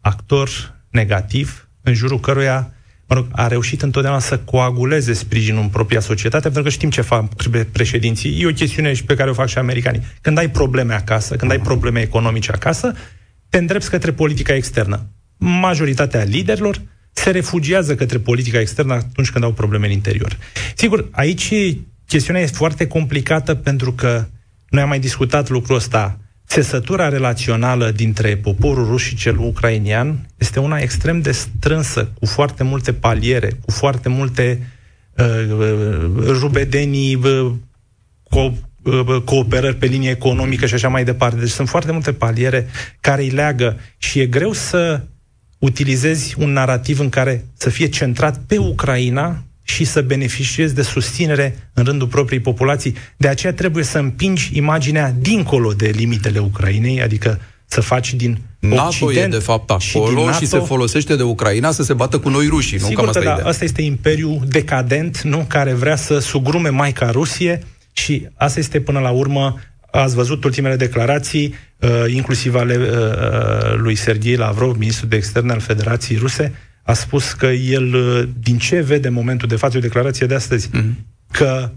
actor 0.00 0.74
negativ 0.90 1.68
în 1.82 1.94
jurul 1.94 2.20
căruia 2.20 2.70
mă 3.08 3.14
rog, 3.14 3.26
a 3.32 3.46
reușit 3.46 3.82
întotdeauna 3.82 4.20
să 4.20 4.38
coaguleze 4.38 5.12
sprijinul 5.12 5.62
în 5.62 5.68
propria 5.68 6.00
societate, 6.00 6.42
pentru 6.42 6.62
că 6.62 6.68
știm 6.68 6.90
ce 6.90 7.00
fac 7.00 7.34
președinții. 7.72 8.40
E 8.40 8.46
o 8.46 8.50
chestiune 8.52 8.92
și 8.92 9.04
pe 9.04 9.14
care 9.14 9.30
o 9.30 9.34
fac 9.34 9.48
și 9.48 9.58
americanii. 9.58 10.02
Când 10.20 10.38
ai 10.38 10.50
probleme 10.50 10.94
acasă, 10.94 11.36
când 11.36 11.50
ai 11.50 11.60
probleme 11.60 12.00
economice 12.00 12.50
acasă, 12.50 12.94
te 13.48 13.58
îndrepți 13.58 13.90
către 13.90 14.12
politica 14.12 14.54
externă. 14.54 15.06
Majoritatea 15.36 16.22
liderilor 16.22 16.80
se 17.16 17.30
refugiază 17.30 17.94
către 17.94 18.18
politica 18.18 18.60
externă 18.60 18.92
atunci 18.94 19.30
când 19.30 19.44
au 19.44 19.52
probleme 19.52 19.86
în 19.86 19.92
interior. 19.92 20.36
Sigur, 20.74 21.08
aici 21.10 21.54
chestiunea 22.06 22.42
este 22.42 22.56
foarte 22.56 22.86
complicată 22.86 23.54
pentru 23.54 23.92
că 23.92 24.26
noi 24.68 24.82
am 24.82 24.88
mai 24.88 25.00
discutat 25.00 25.48
lucrul 25.48 25.76
ăsta. 25.76 26.18
Țesătura 26.48 27.08
relațională 27.08 27.90
dintre 27.90 28.36
poporul 28.36 28.86
rus 28.86 29.02
și 29.02 29.16
cel 29.16 29.38
ucrainian 29.38 30.26
este 30.36 30.60
una 30.60 30.78
extrem 30.78 31.20
de 31.20 31.32
strânsă, 31.32 32.10
cu 32.18 32.26
foarte 32.26 32.62
multe 32.62 32.92
paliere, 32.92 33.50
cu 33.64 33.70
foarte 33.70 34.08
multe 34.08 34.66
uh, 35.16 35.50
uh 35.50 36.38
rubedenii, 36.40 37.14
uh, 37.14 37.52
co- 38.30 38.52
uh, 38.82 39.22
cooperări 39.24 39.76
pe 39.76 39.86
linie 39.86 40.10
economică 40.10 40.66
și 40.66 40.74
așa 40.74 40.88
mai 40.88 41.04
departe. 41.04 41.38
Deci 41.38 41.48
sunt 41.48 41.68
foarte 41.68 41.92
multe 41.92 42.12
paliere 42.12 42.66
care 43.00 43.22
îi 43.22 43.30
leagă 43.30 43.76
și 43.98 44.20
e 44.20 44.26
greu 44.26 44.52
să 44.52 45.00
utilizezi 45.66 46.34
un 46.38 46.52
narativ 46.52 47.00
în 47.00 47.08
care 47.08 47.44
să 47.56 47.70
fie 47.70 47.86
centrat 47.86 48.40
pe 48.46 48.58
Ucraina 48.58 49.42
și 49.62 49.84
să 49.84 50.00
beneficiezi 50.00 50.74
de 50.74 50.82
susținere 50.82 51.70
în 51.72 51.84
rândul 51.84 52.06
propriei 52.06 52.40
populații. 52.40 52.94
De 53.16 53.28
aceea 53.28 53.52
trebuie 53.52 53.84
să 53.84 53.98
împingi 53.98 54.50
imaginea 54.52 55.14
dincolo 55.18 55.72
de 55.72 55.88
limitele 55.94 56.38
Ucrainei, 56.38 57.02
adică 57.02 57.40
să 57.66 57.80
faci 57.80 58.14
din 58.14 58.38
NATO 58.58 59.04
Occident 59.04 59.32
e 59.32 59.36
de 59.36 59.42
fapt 59.42 59.70
acolo 59.70 60.18
și, 60.18 60.24
NATO, 60.24 60.38
și 60.38 60.46
se 60.46 60.58
folosește 60.58 61.16
de 61.16 61.22
Ucraina 61.22 61.70
să 61.70 61.82
se 61.82 61.92
bată 61.92 62.18
cu 62.18 62.28
noi 62.28 62.46
rușii, 62.46 62.78
nu? 62.78 62.88
Cam 62.88 63.08
asta 63.08 63.20
că 63.20 63.40
da, 63.42 63.48
asta 63.48 63.64
este 63.64 63.82
imperiul 63.82 64.40
decadent, 64.48 65.20
nu? 65.20 65.44
Care 65.48 65.72
vrea 65.72 65.96
să 65.96 66.18
sugrume 66.18 66.68
Maica 66.68 67.10
Rusie 67.10 67.62
și 67.92 68.26
asta 68.34 68.58
este 68.58 68.80
până 68.80 68.98
la 68.98 69.10
urmă 69.10 69.56
Ați 69.96 70.14
văzut 70.14 70.44
ultimele 70.44 70.76
declarații, 70.76 71.54
uh, 71.80 72.04
inclusiv 72.14 72.54
ale 72.54 72.76
uh, 72.76 72.88
uh, 72.88 73.74
lui 73.76 73.94
Sergei 73.94 74.36
Lavrov, 74.36 74.76
ministrul 74.76 75.08
de 75.08 75.16
externe 75.16 75.52
al 75.52 75.60
Federației 75.60 76.18
Ruse, 76.18 76.52
a 76.82 76.92
spus 76.92 77.32
că 77.32 77.46
el, 77.46 77.94
uh, 77.94 78.28
din 78.40 78.58
ce 78.58 78.80
vede 78.80 79.08
în 79.08 79.14
momentul 79.14 79.48
de 79.48 79.56
față, 79.56 79.76
o 79.76 79.80
declarație 79.80 80.26
de 80.26 80.34
astăzi, 80.34 80.68
mm-hmm. 80.68 80.92
că 81.30 81.70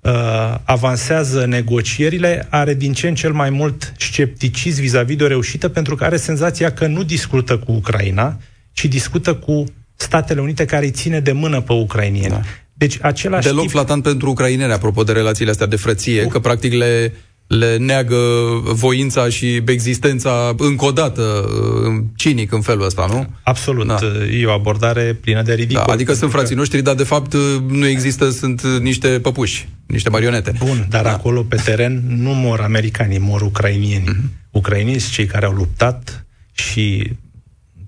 uh, 0.00 0.58
avansează 0.64 1.46
negocierile, 1.46 2.46
are 2.50 2.74
din 2.74 2.92
ce 2.92 3.08
în 3.08 3.14
cel 3.14 3.32
mai 3.32 3.50
mult 3.50 3.92
scepticism 3.98 4.80
vis-a-vis 4.80 5.16
de 5.16 5.24
o 5.24 5.26
reușită, 5.26 5.68
pentru 5.68 5.94
că 5.94 6.04
are 6.04 6.16
senzația 6.16 6.72
că 6.72 6.86
nu 6.86 7.02
discută 7.02 7.58
cu 7.58 7.72
Ucraina, 7.72 8.40
ci 8.72 8.84
discută 8.84 9.34
cu 9.34 9.64
Statele 9.96 10.40
Unite 10.40 10.64
care 10.64 10.84
îi 10.84 10.90
ține 10.90 11.20
de 11.20 11.32
mână 11.32 11.60
pe 11.60 11.72
ucrainieni. 11.72 12.32
Da. 12.32 12.40
Deci 12.72 12.98
același 13.02 13.46
Deloc 13.46 13.60
tip... 13.60 13.70
flatant 13.70 14.02
pentru 14.02 14.30
ucraineni, 14.30 14.72
apropo 14.72 15.02
de 15.02 15.12
relațiile 15.12 15.50
astea 15.50 15.66
de 15.66 15.76
frăție, 15.76 16.24
uh. 16.24 16.30
că 16.30 16.38
practic 16.38 16.72
le 16.72 17.12
le 17.46 17.76
neagă 17.76 18.16
voința 18.64 19.28
și 19.28 19.62
existența 19.66 20.54
încă 20.56 20.84
o 20.84 20.90
dată 20.90 21.22
uh, 21.22 22.04
cinic 22.16 22.52
în 22.52 22.60
felul 22.60 22.84
ăsta, 22.84 23.06
nu? 23.10 23.26
Absolut. 23.42 23.86
Da. 23.86 23.98
E 24.30 24.46
o 24.46 24.52
abordare 24.52 25.18
plină 25.20 25.42
de 25.42 25.54
ridicol. 25.54 25.84
Da, 25.86 25.92
adică 25.92 26.12
sunt 26.12 26.30
frații 26.30 26.56
noștri, 26.56 26.82
dar 26.82 26.94
de 26.94 27.04
fapt 27.04 27.32
uh, 27.32 27.40
nu 27.68 27.86
există, 27.86 28.30
sunt 28.30 28.62
uh, 28.62 28.80
niște 28.80 29.08
păpuși, 29.08 29.68
niște 29.86 30.08
marionete. 30.08 30.52
Bun, 30.58 30.86
dar 30.88 31.02
da. 31.02 31.12
acolo 31.12 31.42
pe 31.42 31.56
teren 31.64 32.02
nu 32.06 32.30
mor 32.30 32.60
americanii, 32.60 33.18
mor 33.18 33.40
ucrainieni. 33.40 34.04
Uh-huh. 34.04 34.50
Ucrainieni 34.50 35.00
cei 35.00 35.26
care 35.26 35.46
au 35.46 35.52
luptat 35.52 36.26
și 36.52 37.12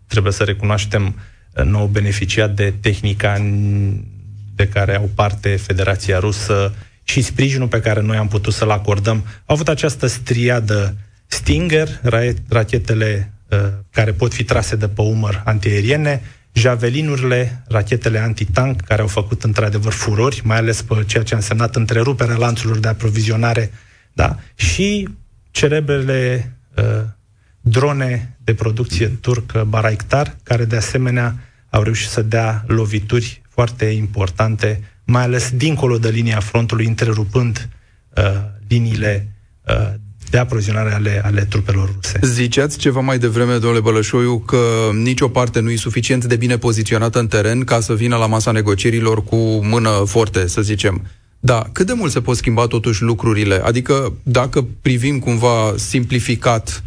trebuie 0.07 0.33
să 0.33 0.45
recunoaștem 0.45 1.15
nou 1.65 1.87
beneficiat 1.87 2.55
de 2.55 2.75
tehnica 2.81 3.39
de 4.55 4.69
care 4.69 4.97
au 4.97 5.11
parte 5.15 5.49
Federația 5.49 6.19
Rusă, 6.19 6.75
și 7.09 7.23
sprijinul 7.23 7.69
pe 7.69 7.81
care 7.81 8.01
noi 8.01 8.17
am 8.17 8.29
putut 8.29 8.53
să-l 8.53 8.71
acordăm. 8.71 9.17
Au 9.17 9.55
avut 9.55 9.69
această 9.69 10.07
striadă 10.07 10.97
Stinger, 11.27 11.89
rachetele 12.49 13.33
uh, 13.49 13.59
care 13.91 14.13
pot 14.13 14.35
fi 14.35 14.45
trase 14.45 14.77
de 14.77 14.89
pe 14.89 15.01
umăr 15.01 15.43
antiaeriene, 15.45 16.23
javelinurile, 16.53 17.63
rachetele 17.69 18.19
antitank, 18.19 18.81
care 18.81 19.01
au 19.01 19.07
făcut 19.07 19.43
într-adevăr 19.43 19.93
furori, 19.93 20.41
mai 20.45 20.57
ales 20.57 20.83
pe 20.83 21.05
ceea 21.07 21.23
ce 21.23 21.35
a 21.35 21.37
însemnat 21.37 21.77
întreruperea 21.77 22.37
lanțurilor 22.37 22.79
de 22.79 22.89
aprovizionare, 22.89 23.71
da? 24.13 24.39
și 24.55 25.09
cerebrele 25.51 26.53
uh, 26.77 26.85
drone 27.61 28.37
de 28.45 28.55
producție 28.55 29.07
turcă 29.07 29.67
Baraktar, 29.69 30.37
care 30.43 30.65
de 30.65 30.77
asemenea 30.77 31.35
au 31.71 31.83
reușit 31.83 32.09
să 32.09 32.23
dea 32.23 32.65
lovituri 32.67 33.43
foarte 33.49 33.85
importante 33.85 34.81
mai 35.11 35.23
ales 35.23 35.51
dincolo 35.55 35.99
de 35.99 36.09
linia 36.09 36.41
frontului, 36.41 36.87
întrerupând 36.87 37.69
uh, 38.17 38.23
liniile 38.69 39.33
uh, 39.69 39.95
de 40.31 40.39
aprovizionare 40.39 40.93
ale, 40.93 41.21
ale 41.25 41.45
trupelor 41.45 41.93
ruse. 41.95 42.19
Ziceați 42.23 42.79
ceva 42.79 43.01
mai 43.01 43.19
devreme, 43.19 43.53
domnule 43.53 43.81
Bălășoiu, 43.81 44.39
că 44.39 44.59
nicio 44.93 45.29
parte 45.29 45.61
nu 45.61 45.71
e 45.71 45.77
suficient 45.77 46.25
de 46.25 46.37
bine 46.37 46.59
poziționată 46.59 47.19
în 47.19 47.27
teren 47.27 47.65
ca 47.65 47.81
să 47.81 47.95
vină 47.95 48.17
la 48.17 48.27
masa 48.27 48.51
negocierilor 48.51 49.25
cu 49.25 49.37
mână 49.65 49.91
forte, 50.07 50.47
să 50.47 50.63
zicem. 50.63 51.07
Da, 51.41 51.69
cât 51.73 51.87
de 51.87 51.93
mult 51.93 52.13
se 52.13 52.21
pot 52.21 52.37
schimba 52.37 52.67
totuși 52.67 53.03
lucrurile? 53.03 53.61
Adică, 53.65 54.13
dacă 54.23 54.67
privim 54.81 55.19
cumva 55.19 55.75
simplificat 55.77 56.83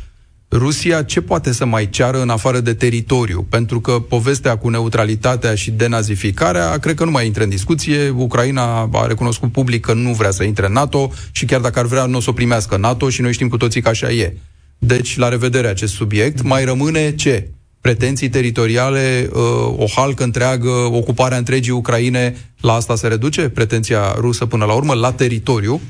Rusia 0.51 1.03
ce 1.03 1.21
poate 1.21 1.51
să 1.53 1.65
mai 1.65 1.89
ceară 1.89 2.21
în 2.21 2.29
afară 2.29 2.59
de 2.59 2.73
teritoriu? 2.73 3.45
Pentru 3.49 3.79
că 3.79 3.91
povestea 3.91 4.57
cu 4.57 4.69
neutralitatea 4.69 5.55
și 5.55 5.71
denazificarea, 5.71 6.77
cred 6.77 6.95
că 6.95 7.05
nu 7.05 7.11
mai 7.11 7.25
intră 7.25 7.43
în 7.43 7.49
discuție. 7.49 8.09
Ucraina 8.09 8.89
a 8.93 9.05
recunoscut 9.07 9.51
public 9.51 9.85
că 9.85 9.93
nu 9.93 10.13
vrea 10.13 10.31
să 10.31 10.43
intre 10.43 10.65
în 10.65 10.73
NATO 10.73 11.11
și 11.31 11.45
chiar 11.45 11.59
dacă 11.59 11.79
ar 11.79 11.85
vrea, 11.85 12.05
nu 12.05 12.17
o 12.17 12.21
să 12.21 12.29
o 12.29 12.33
primească 12.33 12.77
NATO 12.77 13.09
și 13.09 13.21
noi 13.21 13.33
știm 13.33 13.47
cu 13.47 13.57
toții 13.57 13.81
că 13.81 13.89
așa 13.89 14.11
e. 14.11 14.33
Deci, 14.77 15.17
la 15.17 15.29
revedere 15.29 15.67
acest 15.67 15.93
subiect. 15.93 16.41
Mai 16.41 16.65
rămâne 16.65 17.15
ce? 17.15 17.49
Pretenții 17.81 18.29
teritoriale, 18.29 19.29
uh, 19.33 19.41
o 19.77 19.85
halcă 19.95 20.23
întreagă, 20.23 20.69
ocuparea 20.69 21.37
întregii 21.37 21.71
Ucraine, 21.71 22.35
la 22.61 22.73
asta 22.73 22.95
se 22.95 23.07
reduce? 23.07 23.49
Pretenția 23.49 24.15
rusă 24.17 24.45
până 24.45 24.65
la 24.65 24.73
urmă, 24.73 24.93
la 24.93 25.11
teritoriu? 25.11 25.81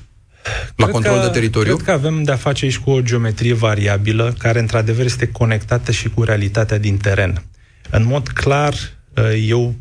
La 0.75 0.85
cred 0.85 0.89
control 0.89 1.19
că, 1.19 1.25
de 1.25 1.31
teritoriu? 1.31 1.75
Cred 1.75 1.85
că 1.85 1.91
avem 1.91 2.23
de-a 2.23 2.35
face 2.35 2.65
aici 2.65 2.77
cu 2.77 2.89
o 2.89 3.01
geometrie 3.01 3.53
variabilă, 3.53 4.35
care 4.37 4.59
într-adevăr 4.59 5.05
este 5.05 5.27
conectată 5.27 5.91
și 5.91 6.09
cu 6.09 6.23
realitatea 6.23 6.77
din 6.77 6.97
teren. 6.97 7.43
În 7.89 8.05
mod 8.05 8.27
clar, 8.27 8.73
uh, 8.73 9.23
eu 9.47 9.75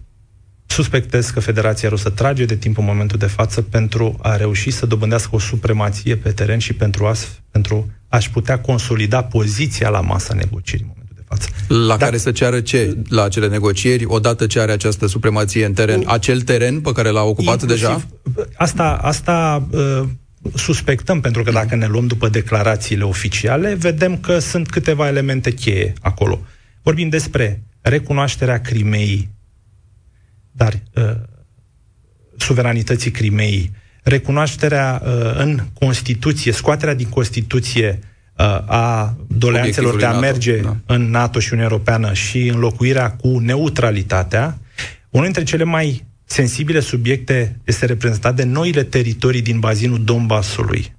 suspectez 0.66 1.31
că 1.31 1.40
Federația 1.40 1.88
Rusă 1.88 2.11
trage 2.11 2.44
de 2.44 2.57
timp 2.57 2.79
în 2.79 2.85
momentul 2.85 3.18
de 3.18 3.27
față 3.27 3.62
pentru 3.62 4.18
a 4.23 4.37
reuși 4.37 4.70
să 4.70 4.87
dobândească 4.87 5.35
o 5.35 5.38
supremație 5.38 6.16
pe 6.16 6.31
teren 6.31 6.59
și 6.59 6.73
pentru, 6.73 7.07
a, 7.07 7.12
pentru 7.51 7.90
a-și 8.09 8.31
putea 8.31 8.61
consolida 8.61 9.23
poziția 9.23 9.88
la 9.88 10.01
masa 10.01 10.35
negocierii 10.35 10.87
în 10.87 10.92
momentul 10.92 11.16
de 11.16 11.25
față. 11.29 11.49
La 11.68 11.96
Dar, 11.96 11.99
care 11.99 12.16
să 12.16 12.31
ceară 12.31 12.61
ce 12.61 12.96
la 13.09 13.23
acele 13.23 13.49
negocieri, 13.49 14.05
odată 14.07 14.46
ce 14.46 14.61
are 14.61 14.73
această 14.73 15.07
supremație 15.07 15.64
în 15.64 15.73
teren? 15.73 16.03
Cu, 16.03 16.11
acel 16.11 16.40
teren 16.40 16.81
pe 16.81 16.92
care 16.92 17.09
l-a 17.09 17.23
ocupat 17.23 17.62
deja? 17.62 18.07
Asta, 18.57 18.99
asta 19.03 19.66
uh, 19.70 20.03
suspectăm, 20.55 21.20
pentru 21.20 21.42
că 21.42 21.50
dacă 21.50 21.74
ne 21.74 21.87
luăm 21.87 22.07
după 22.07 22.29
declarațiile 22.29 23.05
oficiale, 23.05 23.74
vedem 23.74 24.18
că 24.18 24.38
sunt 24.38 24.70
câteva 24.70 25.09
elemente 25.09 25.50
cheie 25.53 25.92
acolo. 26.00 26.40
Vorbim 26.83 27.09
despre 27.09 27.62
recunoașterea 27.81 28.61
Crimeei, 28.61 29.31
dar 30.53 30.81
uh, 30.94 31.11
suveranității 32.37 33.11
Crimeei, 33.11 33.70
recunoașterea 34.03 35.03
uh, 35.05 35.11
în 35.35 35.61
Constituție, 35.72 36.53
scoaterea 36.53 36.94
din 36.94 37.09
Constituție 37.09 37.98
uh, 38.37 38.44
a 38.66 39.16
doleanțelor 39.29 39.96
de 39.96 40.05
a 40.05 40.18
merge 40.18 40.61
NATO, 40.61 40.76
da. 40.87 40.94
în 40.94 41.11
NATO 41.11 41.38
și 41.38 41.53
Uniunea 41.53 41.72
Europeană 41.72 42.12
și 42.12 42.48
înlocuirea 42.48 43.11
cu 43.11 43.38
neutralitatea, 43.38 44.59
unul 45.11 45.24
dintre 45.24 45.42
cele 45.42 45.64
mai 45.64 46.09
sensibile 46.31 46.81
subiecte 46.81 47.61
este 47.64 47.87
reprezentat 47.87 48.37
de 48.37 48.45
noile 48.45 48.83
teritorii 48.83 49.43
din 49.43 49.59
bazinul 49.59 50.05
Donbasului, 50.05 50.93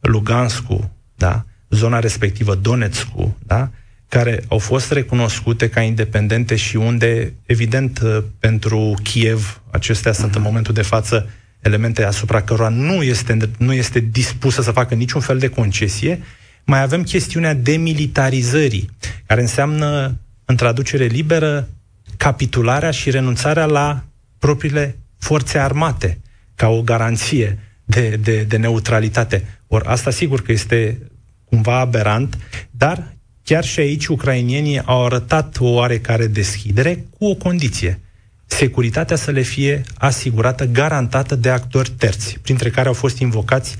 Lugansku, 0.00 0.90
da? 1.14 1.44
zona 1.70 1.98
respectivă, 1.98 2.54
Donetsku, 2.54 3.36
da? 3.46 3.70
care 4.08 4.44
au 4.48 4.58
fost 4.58 4.92
recunoscute 4.92 5.68
ca 5.68 5.80
independente 5.80 6.56
și 6.56 6.76
unde, 6.76 7.34
evident, 7.46 8.00
uh, 8.04 8.22
pentru 8.38 8.94
Kiev, 9.02 9.62
acestea 9.70 10.12
uh-huh. 10.12 10.16
sunt 10.16 10.34
în 10.34 10.40
mhm. 10.40 10.48
momentul 10.48 10.74
de 10.74 10.82
față 10.82 11.30
elemente 11.60 12.04
asupra 12.04 12.42
cărora 12.42 12.68
nu 12.68 13.02
este, 13.02 13.50
nu 13.58 13.72
este 13.72 14.00
dispusă 14.00 14.62
să 14.62 14.70
facă 14.70 14.94
niciun 14.94 15.20
fel 15.20 15.38
de 15.38 15.48
concesie, 15.48 16.22
mai 16.64 16.82
avem 16.82 17.02
chestiunea 17.02 17.54
demilitarizării, 17.54 18.90
care 19.26 19.40
înseamnă, 19.40 20.18
în 20.44 20.56
traducere 20.56 21.04
liberă, 21.04 21.68
capitularea 22.16 22.90
și 22.90 23.10
renunțarea 23.10 23.64
la 23.64 24.04
propriile 24.44 24.98
forțe 25.18 25.58
armate 25.58 26.20
ca 26.54 26.68
o 26.68 26.82
garanție 26.82 27.58
de, 27.84 28.08
de, 28.08 28.42
de 28.42 28.56
neutralitate. 28.56 29.60
Ori 29.66 29.84
asta 29.84 30.10
sigur 30.10 30.42
că 30.42 30.52
este 30.52 30.98
cumva 31.44 31.78
aberant, 31.78 32.38
dar 32.70 33.12
chiar 33.42 33.64
și 33.64 33.80
aici 33.80 34.06
ucrainienii 34.06 34.82
au 34.84 35.04
arătat 35.04 35.56
o 35.60 35.66
oarecare 35.66 36.26
deschidere 36.26 37.04
cu 37.18 37.24
o 37.26 37.34
condiție. 37.34 38.00
securitatea 38.46 39.16
să 39.16 39.30
le 39.30 39.40
fie 39.40 39.82
asigurată, 39.94 40.64
garantată 40.64 41.34
de 41.36 41.50
actori 41.50 41.90
terți, 41.90 42.38
printre 42.42 42.70
care 42.70 42.88
au 42.88 42.94
fost 42.94 43.18
invocați 43.18 43.76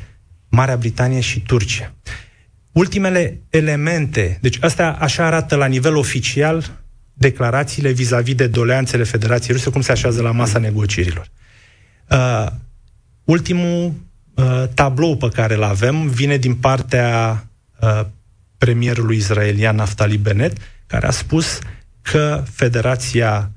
Marea 0.49 0.77
Britanie 0.77 1.21
și 1.21 1.41
Turcia. 1.41 1.95
Ultimele 2.73 3.41
elemente, 3.51 4.39
deci 4.41 4.59
astea 4.61 4.93
așa 4.93 5.27
arată 5.27 5.57
la 5.57 5.67
nivel 5.67 5.97
oficial 5.97 6.84
declarațiile 7.15 7.91
vis-a-vis 7.91 8.35
de 8.35 8.47
doleanțele 8.47 9.05
Federației 9.05 9.57
Ruse, 9.57 9.71
cum 9.71 9.81
se 9.81 9.93
așează 9.93 10.23
la 10.23 10.31
masa 10.31 10.59
negocierilor. 10.59 11.29
Uh, 12.11 12.47
ultimul 13.25 13.93
uh, 14.35 14.65
tablou 14.75 15.17
pe 15.17 15.29
care 15.29 15.55
îl 15.55 15.63
avem 15.63 16.09
vine 16.09 16.37
din 16.37 16.55
partea 16.55 17.45
uh, 17.81 18.01
premierului 18.59 19.17
israelian 19.17 19.77
Naftali 19.77 20.17
Bennett, 20.17 20.57
care 20.87 21.07
a 21.07 21.11
spus 21.11 21.59
că 22.03 22.45
Federația 22.51 23.51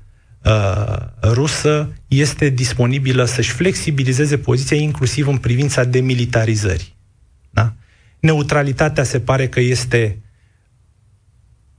uh, 0.44 0.96
rusă 1.22 1.92
este 2.08 2.48
disponibilă 2.48 3.24
să-și 3.24 3.50
flexibilizeze 3.50 4.38
poziția 4.38 4.76
inclusiv 4.76 5.28
în 5.28 5.36
privința 5.36 5.84
demilitarizării. 5.84 6.96
Da? 7.50 7.72
Neutralitatea 8.20 9.04
se 9.04 9.20
pare 9.20 9.48
că 9.48 9.60
este 9.60 10.18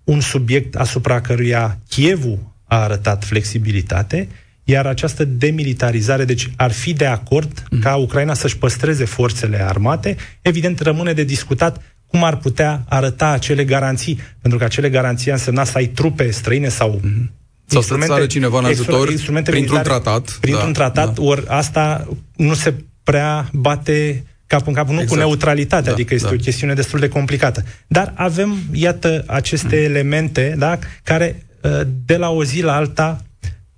un 0.10 0.20
subiect 0.20 0.76
asupra 0.76 1.22
căruia 1.22 1.80
Chievul 1.90 2.40
a 2.68 2.82
arătat 2.82 3.24
flexibilitate, 3.24 4.28
iar 4.64 4.86
această 4.86 5.24
demilitarizare, 5.26 6.26
deci 6.26 6.50
ar 6.56 6.72
fi 6.72 6.94
de 6.94 7.06
acord 7.06 7.64
mm. 7.72 7.80
ca 7.80 7.96
Ucraina 7.96 8.34
să-și 8.34 8.58
păstreze 8.58 9.06
forțele 9.06 9.62
armate, 9.62 10.16
evident 10.42 10.80
rămâne 10.80 11.14
de 11.14 11.24
discutat 11.24 11.82
cum 12.08 12.24
ar 12.24 12.38
putea 12.38 12.86
arăta 12.90 13.28
acele 13.28 13.64
garanții, 13.66 14.20
pentru 14.42 14.60
că 14.60 14.66
acele 14.66 14.90
garanții 14.90 15.32
însemna 15.32 15.64
să 15.64 15.74
ai 15.76 15.86
trupe 15.86 16.32
străine 16.32 16.68
sau 16.68 17.00
mm-hmm. 17.04 17.38
Sau 17.66 17.82
să 17.82 17.98
țară 18.06 18.26
cineva 18.26 18.60
în 18.60 18.66
ajutor 18.66 19.10
instrumente 19.10 19.52
printr-un 19.52 19.78
militare, 19.78 20.02
tratat. 20.02 20.38
Printr-un 20.42 20.72
da, 20.72 20.80
tratat, 20.80 21.14
da. 21.16 21.22
ori 21.22 21.44
asta 21.48 22.08
nu 22.36 22.54
se 22.54 22.74
prea 23.04 23.50
bate 23.54 24.24
cap 24.50 24.68
în 24.68 24.74
cap, 24.74 24.88
nu 24.88 24.94
exact. 24.94 25.10
cu 25.10 25.16
neutralitate, 25.16 25.86
da, 25.86 25.92
adică 25.92 26.14
este 26.14 26.28
da. 26.28 26.34
o 26.34 26.38
chestiune 26.38 26.74
destul 26.74 27.00
de 27.00 27.08
complicată. 27.08 27.64
Dar 27.88 28.14
avem, 28.16 28.58
iată, 28.72 29.24
aceste 29.28 29.76
mm. 29.76 29.84
elemente 29.84 30.56
da, 30.58 30.80
care 31.04 31.46
uh, 31.62 31.82
de 32.06 32.18
la 32.18 32.30
o 32.30 32.44
zi 32.44 32.62
la 32.62 32.76
alta 32.76 33.24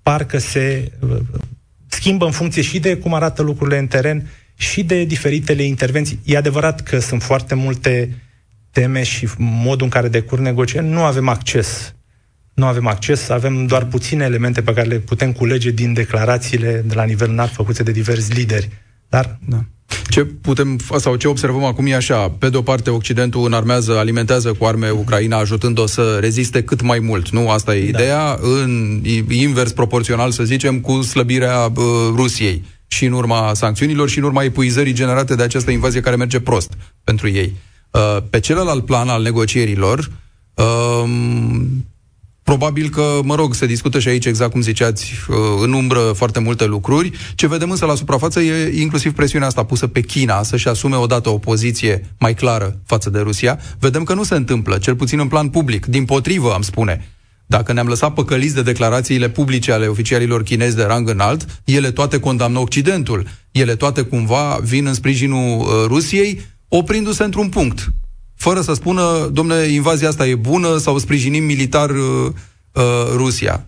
parcă 0.04 0.38
se 0.38 0.92
uh, 1.00 1.18
schimbă 1.88 2.26
în 2.26 2.32
funcție 2.32 2.62
și 2.62 2.80
de 2.80 2.98
cum 2.98 3.14
arată 3.14 3.42
lucrurile 3.42 3.78
în 3.78 3.88
teren 3.88 4.30
și 4.56 4.84
de 4.84 5.04
diferitele 5.04 5.64
intervenții. 5.64 6.20
E 6.24 6.38
adevărat 6.38 6.82
că 6.82 7.00
sunt 7.00 7.24
foarte 7.24 7.56
multe 7.56 8.22
teme 8.72 9.04
și 9.04 9.28
modul 9.38 9.84
în 9.84 9.90
care 9.90 10.08
decur 10.08 10.40
negocieri, 10.40 10.86
nu 10.86 11.04
avem 11.04 11.28
acces. 11.28 11.94
Nu 12.54 12.66
avem 12.66 12.88
acces, 12.88 13.30
avem 13.30 13.66
doar 13.66 13.86
puține 13.86 14.26
elemente 14.26 14.62
pe 14.62 14.74
care 14.74 14.88
le 14.88 14.96
putem 14.96 15.32
culege 15.32 15.72
din 15.72 15.94
declarațiile 15.94 16.84
de 16.86 16.94
la 16.94 17.04
nivel 17.04 17.30
înalt 17.30 17.52
făcute 17.52 17.84
de 17.84 17.92
diversi 17.92 18.34
lideri. 18.34 18.70
Dar 19.12 19.40
da. 19.46 19.64
Ce 20.10 20.24
putem, 20.24 20.80
sau 20.98 21.16
ce 21.16 21.28
observăm 21.28 21.64
acum 21.64 21.86
e 21.86 21.96
așa, 21.96 22.30
pe 22.30 22.50
de 22.50 22.58
o 22.58 22.62
parte 22.62 22.90
Occidentul 22.90 23.46
înarmează, 23.46 23.98
alimentează 23.98 24.54
cu 24.54 24.66
arme 24.66 24.90
Ucraina, 24.90 25.38
ajutând-o 25.38 25.86
să 25.86 26.18
reziste 26.20 26.64
cât 26.64 26.82
mai 26.82 27.00
mult, 27.00 27.30
nu? 27.30 27.50
Asta 27.50 27.76
e 27.76 27.92
da. 27.92 28.00
ideea, 28.00 28.38
în 28.42 29.02
invers 29.30 29.72
proporțional, 29.72 30.32
să 30.32 30.44
zicem, 30.44 30.80
cu 30.80 31.02
slăbirea 31.02 31.72
uh, 31.76 31.84
Rusiei 32.16 32.64
și 32.88 33.06
în 33.06 33.12
urma 33.12 33.54
sancțiunilor 33.54 34.10
și 34.10 34.18
în 34.18 34.24
urma 34.24 34.44
epuizării 34.44 34.94
generate 34.94 35.36
de 35.36 35.44
această 35.44 35.72
invazie 35.72 36.02
care 36.02 36.16
merge 36.16 36.40
prost 36.40 36.74
pentru 37.04 37.30
ei. 37.30 37.54
Uh, 37.92 38.18
pe 38.30 38.40
celălalt 38.40 38.86
plan 38.86 39.10
al 39.10 39.22
negocierilor, 39.22 40.12
uh, 40.54 41.10
Probabil 42.52 42.90
că, 42.90 43.20
mă 43.24 43.36
rog, 43.36 43.54
se 43.54 43.66
discută 43.66 44.00
și 44.00 44.08
aici, 44.08 44.26
exact 44.26 44.52
cum 44.52 44.62
ziceați, 44.62 45.14
uh, 45.30 45.36
în 45.62 45.74
umbră 45.74 46.00
foarte 46.00 46.40
multe 46.40 46.66
lucruri. 46.66 47.12
Ce 47.36 47.48
vedem 47.48 47.72
însă 47.72 47.86
la 47.86 47.96
suprafață 47.96 48.40
e 48.40 48.80
inclusiv 48.82 49.14
presiunea 49.14 49.48
asta 49.48 49.64
pusă 49.64 49.88
pe 49.88 50.02
China 50.02 50.44
să-și 50.44 50.68
asume 50.68 50.96
odată 50.96 51.30
o 51.30 51.38
poziție 51.38 52.16
mai 52.20 52.34
clară 52.34 52.80
față 52.86 53.10
de 53.10 53.20
Rusia. 53.20 53.60
Vedem 53.80 54.04
că 54.04 54.14
nu 54.14 54.24
se 54.24 54.36
întâmplă, 54.36 54.78
cel 54.78 54.96
puțin 54.96 55.20
în 55.20 55.28
plan 55.28 55.50
public. 55.50 55.86
Din 55.86 56.06
potrivă, 56.06 56.54
am 56.54 56.62
spune. 56.62 57.08
Dacă 57.46 57.74
ne-am 57.74 57.88
lăsat 57.88 58.14
păcăliți 58.14 58.56
de 58.56 58.62
declarațiile 58.62 59.30
publice 59.30 59.72
ale 59.72 59.88
oficialilor 59.88 60.44
chinezi 60.44 60.76
de 60.76 60.84
rang 60.84 61.10
înalt, 61.10 61.62
ele 61.66 61.92
toate 61.92 62.20
condamnă 62.20 62.60
Occidentul. 62.60 63.28
Ele 63.52 63.76
toate 63.76 64.02
cumva 64.02 64.60
vin 64.64 64.86
în 64.86 64.94
sprijinul 64.94 65.60
uh, 65.60 65.68
Rusiei, 65.88 66.42
oprindu-se 66.68 67.24
într-un 67.24 67.50
punct 67.50 67.92
fără 68.42 68.62
să 68.62 68.74
spună, 68.74 69.30
domnule, 69.34 69.64
invazia 69.64 70.08
asta 70.08 70.28
e 70.28 70.36
bună 70.36 70.78
sau 70.78 70.98
sprijinim 70.98 71.44
militar 71.44 71.90
uh, 71.90 72.32
uh, 72.72 72.84
Rusia. 73.16 73.66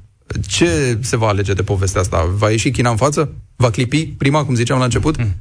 Ce 0.47 0.97
se 1.01 1.17
va 1.17 1.27
alege 1.27 1.53
de 1.53 1.63
povestea 1.63 2.01
asta? 2.01 2.33
Va 2.37 2.49
ieși 2.49 2.71
China 2.71 2.89
în 2.89 2.95
față? 2.95 3.33
Va 3.55 3.69
clipi 3.69 4.05
prima, 4.05 4.45
cum 4.45 4.55
ziceam 4.55 4.77
la 4.77 4.83
început? 4.83 5.17
Mm. 5.17 5.35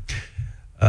Uh, 0.80 0.88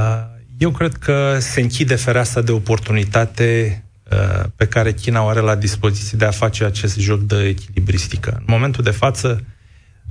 eu 0.58 0.72
cred 0.72 0.94
că 0.94 1.38
se 1.40 1.62
închide 1.62 1.96
fereastra 1.96 2.42
de 2.42 2.52
oportunitate 2.52 3.84
uh, 4.12 4.44
pe 4.56 4.66
care 4.66 4.94
China 4.94 5.24
o 5.24 5.28
are 5.28 5.40
la 5.40 5.56
dispoziție 5.56 6.18
de 6.18 6.26
a 6.26 6.32
face 6.32 6.64
acest 6.64 6.98
joc 6.98 7.20
de 7.20 7.48
echilibristică. 7.48 8.36
În 8.38 8.46
momentul 8.48 8.84
de 8.84 8.92
față, 8.92 9.44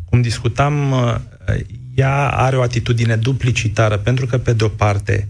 cum 0.05 0.21
discutam, 0.21 0.91
uh, 0.91 1.15
ea 1.95 2.29
are 2.31 2.57
o 2.57 2.63
atitudine 2.63 3.17
duplicitară, 3.17 3.97
pentru 3.97 4.27
că, 4.27 4.39
pe 4.39 4.53
de-o 4.53 4.69
parte, 4.69 5.29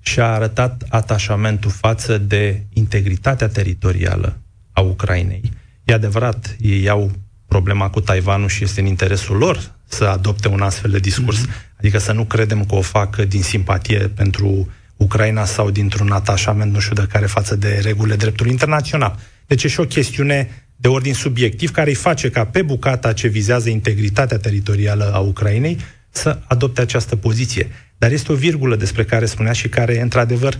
și-a 0.00 0.32
arătat 0.32 0.84
atașamentul 0.88 1.70
față 1.70 2.18
de 2.18 2.62
integritatea 2.72 3.48
teritorială 3.48 4.38
a 4.72 4.80
Ucrainei. 4.80 5.42
E 5.84 5.92
adevărat, 5.92 6.56
ei 6.60 6.88
au 6.88 7.10
problema 7.46 7.90
cu 7.90 8.00
Taiwanul 8.00 8.48
și 8.48 8.64
este 8.64 8.80
în 8.80 8.86
interesul 8.86 9.36
lor 9.36 9.74
să 9.88 10.04
adopte 10.04 10.48
un 10.48 10.60
astfel 10.60 10.90
de 10.90 10.98
discurs. 10.98 11.46
Mm-hmm. 11.46 11.78
Adică 11.78 11.98
să 11.98 12.12
nu 12.12 12.24
credem 12.24 12.64
că 12.64 12.74
o 12.74 12.80
fac 12.80 13.16
din 13.16 13.42
simpatie 13.42 13.98
pentru 13.98 14.68
Ucraina 14.96 15.44
sau 15.44 15.70
dintr-un 15.70 16.10
atașament 16.10 16.72
nu 16.72 16.78
știu 16.78 16.94
de 16.94 17.06
care 17.12 17.26
față 17.26 17.56
de 17.56 17.80
regulile 17.82 18.16
dreptului 18.16 18.52
internațional. 18.52 19.18
Deci 19.46 19.64
e 19.64 19.68
și 19.68 19.80
o 19.80 19.84
chestiune 19.84 20.66
de 20.76 20.88
ordin 20.88 21.14
subiectiv 21.14 21.70
care 21.70 21.88
îi 21.88 21.94
face 21.94 22.30
ca 22.30 22.44
pe 22.44 22.62
bucata 22.62 23.12
ce 23.12 23.28
vizează 23.28 23.68
integritatea 23.68 24.38
teritorială 24.38 25.12
a 25.12 25.18
Ucrainei 25.18 25.78
să 26.10 26.38
adopte 26.46 26.80
această 26.80 27.16
poziție. 27.16 27.70
Dar 28.00 28.12
este 28.12 28.32
o 28.32 28.34
virgulă 28.34 28.76
despre 28.76 29.04
care 29.04 29.26
spunea 29.26 29.52
și 29.52 29.68
care, 29.68 30.00
într-adevăr, 30.00 30.58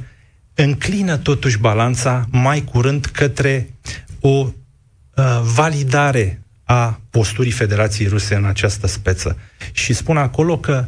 înclină 0.54 1.16
totuși 1.16 1.58
balanța 1.58 2.26
mai 2.30 2.64
curând 2.64 3.04
către 3.04 3.74
o 4.20 4.28
uh, 4.28 5.40
validare 5.54 6.42
a 6.64 7.00
posturii 7.10 7.50
Federației 7.50 8.08
Ruse 8.08 8.34
în 8.34 8.44
această 8.44 8.86
speță. 8.86 9.36
Și 9.72 9.92
spun 9.92 10.16
acolo 10.16 10.58
că 10.58 10.84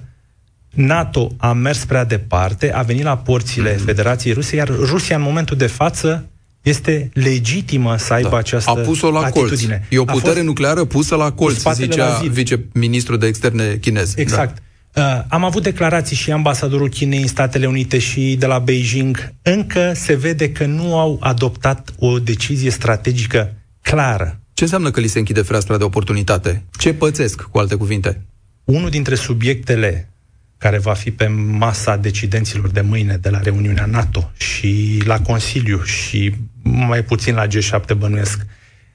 NATO 0.70 1.32
a 1.36 1.52
mers 1.52 1.84
prea 1.84 2.04
departe, 2.04 2.72
a 2.72 2.82
venit 2.82 3.04
la 3.04 3.16
porțile 3.16 3.74
mm-hmm. 3.74 3.84
Federației 3.84 4.34
Ruse, 4.34 4.56
iar 4.56 4.68
Rusia 4.68 5.16
în 5.16 5.22
momentul 5.22 5.56
de 5.56 5.66
față 5.66 6.28
este 6.62 7.10
legitimă 7.12 7.96
să 7.96 8.12
aibă 8.12 8.28
da. 8.28 8.36
această 8.36 8.70
A 8.70 8.74
pus-o 8.74 9.10
la 9.10 9.20
atitudine. 9.20 9.76
colț. 9.76 9.92
E 9.92 9.98
o 9.98 10.04
putere 10.04 10.42
nucleară 10.42 10.84
pusă 10.84 11.14
la 11.14 11.32
colț, 11.32 11.62
zicea 11.72 12.18
viceministrul 12.18 13.18
de 13.18 13.26
externe 13.26 13.76
chinez. 13.76 14.16
Exact. 14.16 14.54
Da. 14.54 14.62
Uh, 14.94 15.22
am 15.28 15.44
avut 15.44 15.62
declarații 15.62 16.16
și 16.16 16.32
ambasadorul 16.32 16.88
Chinei 16.88 17.20
în 17.20 17.26
Statele 17.26 17.66
Unite 17.66 17.98
și 17.98 18.36
de 18.38 18.46
la 18.46 18.58
Beijing. 18.58 19.32
Încă 19.42 19.92
se 19.94 20.14
vede 20.14 20.52
că 20.52 20.66
nu 20.66 20.98
au 20.98 21.18
adoptat 21.20 21.92
o 21.98 22.18
decizie 22.18 22.70
strategică 22.70 23.54
clară. 23.80 24.40
Ce 24.52 24.62
înseamnă 24.64 24.90
că 24.90 25.00
li 25.00 25.06
se 25.06 25.18
închide 25.18 25.42
fereastra 25.42 25.76
de 25.76 25.84
oportunitate? 25.84 26.64
Ce 26.78 26.94
pățesc, 26.94 27.42
cu 27.42 27.58
alte 27.58 27.74
cuvinte? 27.74 28.26
Unul 28.64 28.90
dintre 28.90 29.14
subiectele 29.14 30.12
care 30.58 30.78
va 30.78 30.94
fi 30.94 31.10
pe 31.10 31.26
masa 31.58 31.96
decidenților 31.96 32.70
de 32.70 32.80
mâine 32.80 33.16
de 33.16 33.28
la 33.28 33.40
reuniunea 33.40 33.86
NATO 33.86 34.30
și 34.36 35.02
la 35.04 35.20
Consiliu 35.20 35.82
și 35.82 36.34
mai 36.62 37.04
puțin 37.04 37.34
la 37.34 37.46
G7 37.46 37.96
bănuiesc, 37.96 38.46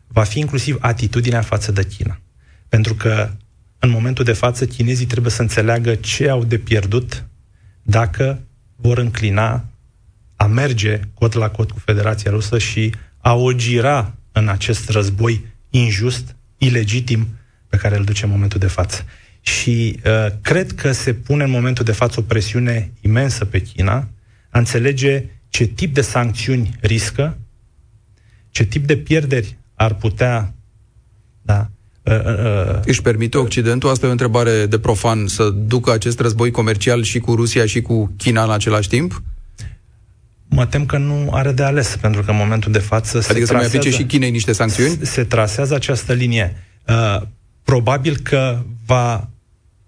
va 0.08 0.24
fi 0.24 0.40
inclusiv 0.40 0.78
atitudinea 0.80 1.42
față 1.42 1.72
de 1.72 1.84
China. 1.84 2.20
Pentru 2.70 2.96
că 2.96 3.30
în 3.80 3.90
momentul 3.90 4.24
de 4.24 4.34
față 4.34 4.66
chinezii 4.66 5.06
trebuie 5.06 5.32
să 5.32 5.42
înțeleagă 5.42 5.96
ce 5.96 6.30
au 6.30 6.44
de 6.44 6.58
pierdut 6.58 7.26
dacă 7.82 8.42
vor 8.76 8.98
înclina 8.98 9.66
a 10.36 10.46
merge 10.46 11.00
cot 11.14 11.34
la 11.34 11.50
cot 11.50 11.72
cu 11.72 11.80
Federația 11.80 12.32
Rusă 12.32 12.58
și 12.58 12.94
a 13.18 13.34
o 13.34 13.52
gira 13.52 14.16
în 14.32 14.48
acest 14.48 14.90
război 14.90 15.46
injust, 15.70 16.36
ilegitim 16.58 17.28
pe 17.68 17.78
care 17.78 17.98
îl 17.98 18.04
duce 18.04 18.26
în 18.26 18.32
momentul 18.32 18.60
de 18.60 18.68
față. 18.68 19.06
Și 19.42 20.00
uh, 20.06 20.28
cred 20.42 20.72
că 20.72 20.92
se 20.92 21.14
pune 21.14 21.44
în 21.44 21.50
momentul 21.50 21.86
de 21.86 21.92
față 21.92 22.20
o 22.20 22.24
presiune 22.24 22.92
imensă 23.02 23.46
pe 23.46 23.62
China 23.62 24.08
a 24.50 24.58
înțelege 24.58 25.26
ce 25.50 25.66
tip 25.66 25.94
de 25.94 26.02
sancțiuni 26.02 26.76
riscă, 26.82 27.38
ce 28.50 28.64
tip 28.64 28.86
de 28.86 28.98
pierderi 28.98 29.58
ar 29.74 29.94
putea 29.94 30.54
da, 31.42 31.48
Uh, 31.50 31.54
uh, 31.54 31.66
uh, 31.66 31.77
Își 32.86 33.02
permite 33.02 33.38
Occidentul, 33.38 33.90
asta 33.90 34.06
e 34.06 34.10
o 34.10 34.12
întrebare 34.12 34.66
de 34.66 34.80
profan, 34.80 35.28
să 35.28 35.50
ducă 35.50 35.92
acest 35.92 36.20
război 36.20 36.52
comercial 36.52 37.04
și 37.04 37.20
cu 37.20 37.36
Rusia 37.36 37.66
și 37.66 37.82
cu 37.82 38.14
China 38.18 38.44
în 38.44 38.52
același 38.52 38.90
timp? 38.90 39.22
Mă 40.50 40.66
tem 40.66 40.86
că 40.86 40.98
nu 40.98 41.30
are 41.32 41.52
de 41.52 41.64
ales, 41.64 41.98
pentru 42.02 42.24
că 42.24 42.32
în 42.32 42.38
momentul 42.38 42.72
de 42.72 42.80
față 42.80 43.18
adică 43.18 43.40
se 43.40 43.46
să 43.46 43.54
mai 43.54 43.66
aplice 43.66 43.90
și 43.90 44.04
Chinei 44.04 44.32
niște 44.32 44.52
sancțiuni? 44.52 44.98
Se 45.02 45.24
trasează 45.24 45.76
această 45.76 46.14
linie. 46.14 46.56
Uh, 46.88 47.22
probabil 47.64 48.18
că 48.24 48.60
va 48.86 49.30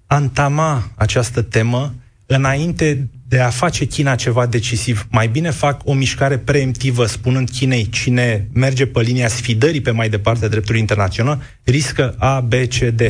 antama 0.08 0.92
această 0.96 1.42
temă 1.42 1.94
înainte 2.26 3.10
de 3.30 3.40
a 3.40 3.50
face 3.50 3.86
China 3.86 4.16
ceva 4.16 4.46
decisiv. 4.46 5.08
Mai 5.10 5.28
bine 5.28 5.50
fac 5.50 5.82
o 5.84 5.94
mișcare 5.94 6.38
preemptivă, 6.38 7.06
spunând 7.06 7.50
Chinei, 7.50 7.90
cine 7.90 8.48
merge 8.54 8.86
pe 8.86 9.02
linia 9.02 9.28
sfidării 9.28 9.82
pe 9.82 9.92
mai 9.92 10.10
departe 10.10 10.48
dreptului 10.48 10.80
internațional, 10.80 11.42
riscă 11.64 12.16
A, 12.18 12.40
B, 12.40 12.54
C, 12.54 12.76
D. 12.78 13.02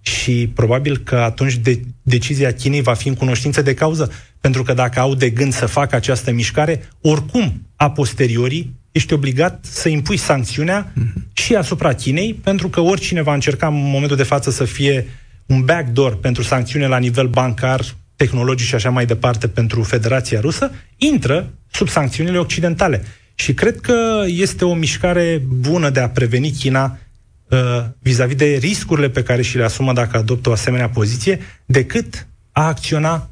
Și 0.00 0.50
probabil 0.54 0.96
că 0.96 1.16
atunci 1.16 1.54
de- 1.54 1.80
decizia 2.02 2.52
Chinei 2.52 2.82
va 2.82 2.94
fi 2.94 3.08
în 3.08 3.14
cunoștință 3.14 3.62
de 3.62 3.74
cauză, 3.74 4.12
pentru 4.40 4.62
că 4.62 4.72
dacă 4.72 5.00
au 5.00 5.14
de 5.14 5.30
gând 5.30 5.52
să 5.52 5.66
facă 5.66 5.96
această 5.96 6.32
mișcare, 6.32 6.88
oricum, 7.00 7.66
a 7.76 7.90
posteriori, 7.90 8.70
ești 8.92 9.12
obligat 9.12 9.64
să 9.64 9.88
impui 9.88 10.16
sancțiunea 10.16 10.92
mm-hmm. 10.92 11.32
și 11.32 11.54
asupra 11.54 11.92
Chinei, 11.92 12.34
pentru 12.34 12.68
că 12.68 12.80
oricine 12.80 13.22
va 13.22 13.34
încerca 13.34 13.66
în 13.66 13.90
momentul 13.90 14.16
de 14.16 14.22
față 14.22 14.50
să 14.50 14.64
fie 14.64 15.06
un 15.46 15.64
backdoor 15.64 16.16
pentru 16.16 16.42
sancțiune 16.42 16.86
la 16.86 16.98
nivel 16.98 17.28
bancar, 17.28 17.84
tehnologic 18.16 18.66
și 18.66 18.74
așa 18.74 18.90
mai 18.90 19.06
departe 19.06 19.48
pentru 19.48 19.82
Federația 19.82 20.40
Rusă, 20.40 20.70
intră 20.96 21.52
sub 21.70 21.88
sancțiunile 21.88 22.38
occidentale. 22.38 23.04
Și 23.34 23.54
cred 23.54 23.80
că 23.80 24.24
este 24.26 24.64
o 24.64 24.74
mișcare 24.74 25.42
bună 25.46 25.90
de 25.90 26.00
a 26.00 26.08
preveni 26.08 26.50
China 26.50 26.98
uh, 27.48 27.58
vis-a-vis 27.98 28.36
de 28.36 28.56
riscurile 28.60 29.08
pe 29.08 29.22
care 29.22 29.42
și 29.42 29.56
le 29.56 29.64
asumă 29.64 29.92
dacă 29.92 30.16
adoptă 30.16 30.48
o 30.48 30.52
asemenea 30.52 30.88
poziție, 30.88 31.40
decât 31.66 32.26
a 32.52 32.66
acționa 32.66 33.30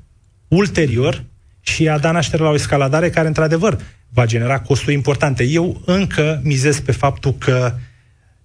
ulterior 0.49 1.25
și 1.61 1.89
a 1.89 1.99
da 1.99 2.11
naștere 2.11 2.43
la 2.43 2.49
o 2.49 2.55
escaladare 2.55 3.11
care, 3.11 3.27
într-adevăr, 3.27 3.81
va 4.09 4.27
genera 4.27 4.61
costuri 4.61 4.95
importante. 4.95 5.45
Eu 5.45 5.83
încă 5.85 6.41
mizez 6.45 6.81
pe 6.81 6.93
faptul 6.93 7.35
că, 7.35 7.75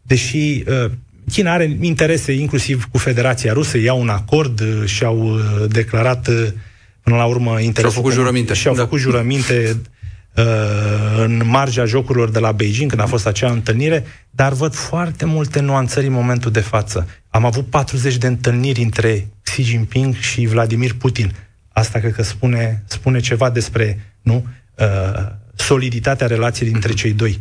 deși 0.02 0.64
uh, 0.68 0.92
China 1.32 1.54
are 1.54 1.78
interese 1.82 2.32
inclusiv 2.32 2.88
cu 2.92 2.98
Federația 2.98 3.54
Rusă, 3.54 3.78
iau 3.78 4.00
un 4.00 4.10
acord 4.10 4.60
uh, 4.60 4.86
și 4.86 5.04
au 5.04 5.18
uh, 5.18 5.42
declarat 5.68 6.28
uh, 6.28 6.48
până 7.02 7.16
la 7.16 7.26
urmă 7.26 7.60
interesul. 7.60 7.92
Și 7.92 7.98
au 7.98 8.04
făcut 8.04 8.12
jurăminte. 8.12 8.54
Și 8.54 8.68
au 8.68 8.76
da. 8.76 8.82
făcut 8.82 9.00
jurăminte 9.00 9.82
uh, 10.36 10.44
în 11.18 11.42
marja 11.46 11.86
jocurilor 11.86 12.30
de 12.30 12.40
la 12.40 12.52
Beijing, 12.52 12.90
când 12.90 13.02
a 13.02 13.06
fost 13.06 13.28
acea 13.28 13.52
întâlnire, 13.52 14.06
dar 14.30 14.54
văd 14.54 14.74
foarte 14.74 15.26
multe 15.26 15.60
nuanțări 15.60 16.06
în 16.06 16.14
momentul 16.14 16.52
de 16.52 16.60
față. 16.60 17.08
Am 17.30 17.46
avut 17.46 17.66
40 17.66 18.18
de 18.18 18.28
întâlniri 18.28 18.82
între 18.82 19.28
Xi 19.44 19.62
Jinping 19.62 20.16
și 20.16 20.46
Vladimir 20.46 20.94
Putin. 20.94 21.36
Asta 21.74 22.00
cred 22.00 22.14
că 22.14 22.24
spune, 22.24 22.84
spune 22.88 23.20
ceva 23.20 23.50
despre 23.50 24.16
nu 24.22 24.46
uh, 24.76 24.86
soliditatea 25.56 26.28
relației 26.28 26.70
dintre 26.70 26.94
cei 26.94 27.12
doi. 27.14 27.40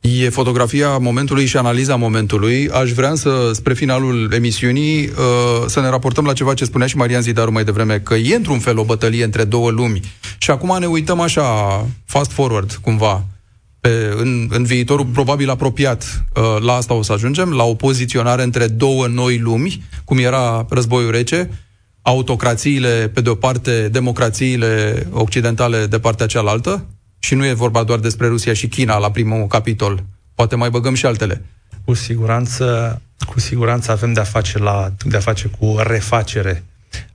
E 0.00 0.28
fotografia 0.28 0.98
momentului 0.98 1.46
și 1.46 1.56
analiza 1.56 1.96
momentului. 1.96 2.68
Aș 2.70 2.90
vrea 2.90 3.14
să, 3.14 3.50
spre 3.52 3.74
finalul 3.74 4.32
emisiunii, 4.32 5.06
uh, 5.06 5.64
să 5.66 5.80
ne 5.80 5.88
raportăm 5.88 6.24
la 6.24 6.32
ceva 6.32 6.54
ce 6.54 6.64
spunea 6.64 6.86
și 6.86 6.96
Marian 6.96 7.22
Zidaru 7.22 7.52
mai 7.52 7.64
devreme, 7.64 7.98
că 7.98 8.14
e 8.14 8.34
într-un 8.34 8.58
fel 8.58 8.78
o 8.78 8.84
bătălie 8.84 9.24
între 9.24 9.44
două 9.44 9.70
lumi. 9.70 10.00
Și 10.38 10.50
acum 10.50 10.76
ne 10.78 10.86
uităm 10.86 11.20
așa, 11.20 11.44
fast 12.04 12.30
forward, 12.30 12.78
cumva, 12.82 13.24
pe, 13.80 14.14
în, 14.16 14.48
în 14.50 14.64
viitorul 14.64 15.06
probabil 15.06 15.50
apropiat. 15.50 16.24
Uh, 16.34 16.62
la 16.62 16.72
asta 16.72 16.94
o 16.94 17.02
să 17.02 17.12
ajungem, 17.12 17.52
la 17.52 17.64
o 17.64 17.74
poziționare 17.74 18.42
între 18.42 18.66
două 18.66 19.06
noi 19.06 19.38
lumi, 19.38 19.82
cum 20.04 20.18
era 20.18 20.66
războiul 20.70 21.10
rece, 21.10 21.50
autocrațiile 22.02 23.10
pe 23.14 23.20
de 23.20 23.28
o 23.28 23.34
parte, 23.34 23.88
democrațiile 23.88 25.06
occidentale 25.10 25.86
de 25.86 25.98
partea 25.98 26.26
cealaltă, 26.26 26.86
și 27.18 27.34
nu 27.34 27.46
e 27.46 27.52
vorba 27.52 27.84
doar 27.84 27.98
despre 27.98 28.26
Rusia 28.26 28.52
și 28.52 28.68
China 28.68 28.98
la 28.98 29.10
primul 29.10 29.46
capitol. 29.46 30.04
Poate 30.34 30.56
mai 30.56 30.70
băgăm 30.70 30.94
și 30.94 31.06
altele. 31.06 31.44
Cu 31.84 31.94
siguranță, 31.94 33.00
cu 33.26 33.40
siguranță 33.40 33.90
avem 33.90 34.12
de-a 34.12 34.24
face, 34.24 34.58
la, 34.58 34.92
de-a 35.04 35.20
face 35.20 35.48
cu 35.48 35.76
refacere 35.78 36.64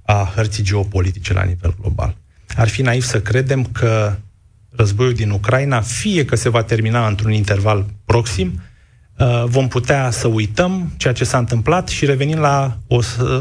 a 0.06 0.32
hărții 0.36 0.64
geopolitice 0.64 1.34
la 1.34 1.44
nivel 1.44 1.76
global. 1.80 2.16
Ar 2.56 2.68
fi 2.68 2.82
naiv 2.82 3.04
să 3.04 3.22
credem 3.22 3.64
că 3.66 4.16
războiul 4.70 5.14
din 5.14 5.30
Ucraina, 5.30 5.82
fie 5.82 6.26
că 6.26 6.36
se 6.36 6.50
va 6.50 6.64
termina 6.64 7.08
într-un 7.08 7.32
interval 7.32 7.86
proxim, 8.06 8.52
Uh, 8.54 8.73
vom 9.46 9.68
putea 9.68 10.12
să 10.12 10.28
uităm 10.28 10.94
ceea 10.98 11.14
ce 11.14 11.24
s-a 11.24 11.38
întâmplat 11.38 11.88
și 11.88 12.06
revenim 12.06 12.40
la 12.40 12.78
o, 12.88 13.00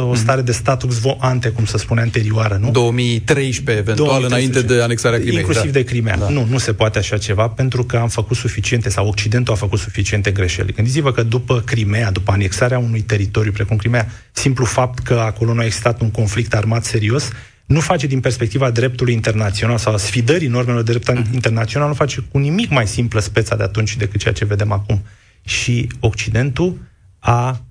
o 0.09 0.15
stare 0.15 0.41
de 0.41 0.53
status 0.53 0.99
quo 0.99 1.17
ante, 1.21 1.49
cum 1.49 1.65
se 1.65 1.79
spune 1.79 2.01
anterioară, 2.01 2.59
nu? 2.61 2.71
2013, 2.71 3.83
eventual, 3.83 4.21
2013, 4.21 4.27
înainte 4.27 4.75
de 4.75 4.83
anexarea 4.83 5.19
Crimei. 5.19 5.39
Inclusiv 5.39 5.65
da. 5.65 5.79
de 5.79 5.85
Crimea. 5.85 6.17
Da. 6.17 6.29
Nu, 6.29 6.47
nu 6.51 6.59
se 6.59 6.73
poate 6.73 6.99
așa 6.99 7.19
ceva, 7.19 7.49
pentru 7.49 7.85
că 7.85 7.97
am 7.97 8.09
făcut 8.09 8.37
suficiente, 8.37 8.89
sau 8.89 9.09
Occidentul 9.09 9.55
a 9.55 9.57
făcut 9.57 9.79
suficiente 9.79 10.31
greșeli. 10.31 10.73
Gândiți-vă 10.73 11.13
că 11.13 11.23
după 11.23 11.61
Crimea, 11.61 12.11
după 12.11 12.33
anexarea 12.33 12.79
unui 12.79 13.01
teritoriu 13.01 13.53
precum 13.53 13.77
Crimea, 13.77 14.09
simplu 14.33 14.65
fapt 14.65 14.99
că 14.99 15.15
acolo 15.15 15.55
nu 15.55 15.61
a 15.61 15.65
existat 15.65 16.01
un 16.01 16.11
conflict 16.11 16.55
armat 16.55 16.85
serios, 16.85 17.29
nu 17.67 17.81
face 17.81 18.07
din 18.07 18.21
perspectiva 18.21 18.71
dreptului 18.71 19.13
internațional 19.13 19.79
sau 19.79 19.95
a 19.95 19.97
sfidării 19.97 20.49
normelor 20.49 20.83
de 20.83 20.91
drept 20.91 21.11
uh-huh. 21.11 21.33
internațional, 21.35 21.89
nu 21.89 21.95
face 21.95 22.25
cu 22.31 22.39
nimic 22.39 22.71
mai 22.71 22.87
simplă 22.87 23.21
speța 23.21 23.57
de 23.57 23.63
atunci 23.63 23.97
decât 23.97 24.21
ceea 24.21 24.35
ce 24.35 24.45
vedem 24.45 24.73
acum 24.73 25.03
și 25.45 25.89
Occidentul 26.01 26.79
a 27.19 27.65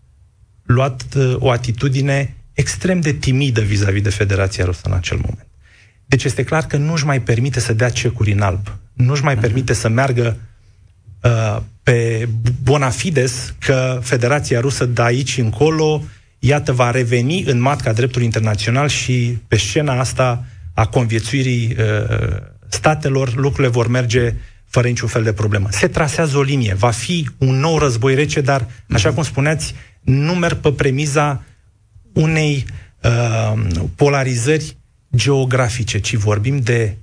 luat 0.63 1.03
uh, 1.15 1.35
o 1.37 1.51
atitudine 1.51 2.35
extrem 2.53 2.99
de 2.99 3.13
timidă 3.13 3.61
vis-a-vis 3.61 4.01
de 4.01 4.09
Federația 4.09 4.65
Rusă 4.65 4.81
în 4.83 4.93
acel 4.93 5.17
moment. 5.17 5.47
Deci 6.05 6.23
este 6.23 6.43
clar 6.43 6.65
că 6.65 6.77
nu 6.77 6.93
își 6.93 7.05
mai 7.05 7.21
permite 7.21 7.59
să 7.59 7.73
dea 7.73 7.89
cecuri 7.89 8.31
în 8.31 8.41
alb. 8.41 8.77
Nu 8.93 9.11
își 9.11 9.23
mai 9.23 9.35
uh-huh. 9.35 9.41
permite 9.41 9.73
să 9.73 9.89
meargă 9.89 10.37
uh, 11.21 11.57
pe 11.83 12.27
bona 12.63 12.89
fides 12.89 13.53
că 13.59 13.99
Federația 14.03 14.59
Rusă 14.59 14.85
de 14.85 15.01
aici 15.01 15.37
încolo, 15.37 16.03
iată, 16.39 16.71
va 16.71 16.91
reveni 16.91 17.43
în 17.43 17.59
matca 17.59 17.93
dreptului 17.93 18.25
internațional 18.25 18.87
și 18.87 19.37
pe 19.47 19.55
scena 19.57 19.99
asta 19.99 20.45
a 20.73 20.85
conviețuirii 20.85 21.75
uh, 21.79 22.37
statelor, 22.67 23.35
lucrurile 23.35 23.67
vor 23.67 23.87
merge 23.87 24.33
fără 24.71 24.87
niciun 24.87 25.07
fel 25.07 25.23
de 25.23 25.33
problemă. 25.33 25.67
Se 25.71 25.87
trasează 25.87 26.37
o 26.37 26.41
linie. 26.41 26.73
Va 26.73 26.91
fi 26.91 27.29
un 27.37 27.55
nou 27.59 27.77
război 27.77 28.15
rece, 28.15 28.41
dar, 28.41 28.67
așa 28.91 29.07
mhm. 29.07 29.15
cum 29.15 29.23
spuneați, 29.23 29.75
nu 30.01 30.33
merg 30.33 30.57
pe 30.57 30.71
premiza 30.71 31.43
unei 32.13 32.65
uh, 33.03 33.61
polarizări 33.95 34.77
geografice, 35.15 35.99
ci 35.99 36.15
vorbim 36.15 36.59
de 36.59 36.97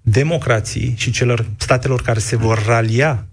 democrații 0.00 0.94
și 0.96 1.10
celor 1.10 1.46
statelor 1.56 2.02
care 2.02 2.18
se 2.18 2.36
vor 2.36 2.64
ralia 2.66 3.26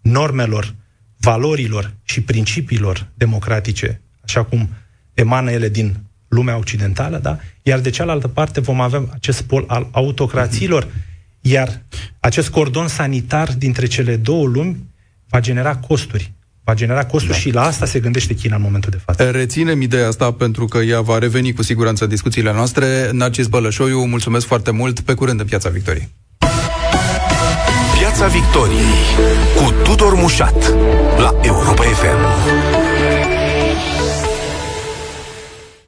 normelor, 0.00 0.74
valorilor 1.16 1.94
și 2.02 2.20
principiilor 2.20 3.06
democratice, 3.14 4.00
așa 4.24 4.44
cum 4.44 4.68
emană 5.14 5.50
ele 5.50 5.68
din 5.68 5.96
lumea 6.28 6.56
occidentală, 6.56 7.18
da? 7.18 7.38
Iar 7.62 7.78
de 7.78 7.90
cealaltă 7.90 8.28
parte 8.28 8.60
vom 8.60 8.80
avea 8.80 9.02
acest 9.12 9.42
pol 9.42 9.64
al 9.66 9.88
autocrațiilor, 9.92 10.84
mm-hmm 10.84 11.10
iar 11.42 11.82
acest 12.20 12.48
cordon 12.48 12.88
sanitar 12.88 13.52
dintre 13.58 13.86
cele 13.86 14.16
două 14.16 14.46
lumi 14.46 14.76
va 15.28 15.40
genera 15.40 15.76
costuri. 15.76 16.32
Va 16.64 16.74
genera 16.74 17.04
costuri 17.04 17.32
da. 17.32 17.38
și 17.38 17.50
la 17.50 17.62
asta 17.62 17.86
se 17.86 18.00
gândește 18.00 18.34
China 18.34 18.56
în 18.56 18.62
momentul 18.62 18.90
de 18.90 19.00
față. 19.04 19.30
Reținem 19.30 19.80
ideea 19.80 20.06
asta 20.06 20.32
pentru 20.32 20.64
că 20.64 20.78
ea 20.78 21.00
va 21.00 21.18
reveni 21.18 21.52
cu 21.52 21.62
siguranță 21.62 22.04
în 22.04 22.10
discuțiile 22.10 22.52
noastre. 22.52 23.10
Narcis 23.12 23.46
Bălășoiu, 23.46 24.04
mulțumesc 24.04 24.46
foarte 24.46 24.70
mult. 24.70 25.00
Pe 25.00 25.14
curând 25.14 25.40
în 25.40 25.46
Piața 25.46 25.68
Victoriei. 25.68 26.08
Piața 27.98 28.26
Victoriei 28.26 29.02
cu 29.56 29.72
Tudor 29.82 30.14
Mușat 30.14 30.74
la 31.18 31.34
Europa 31.42 31.82
FM. 31.82 33.11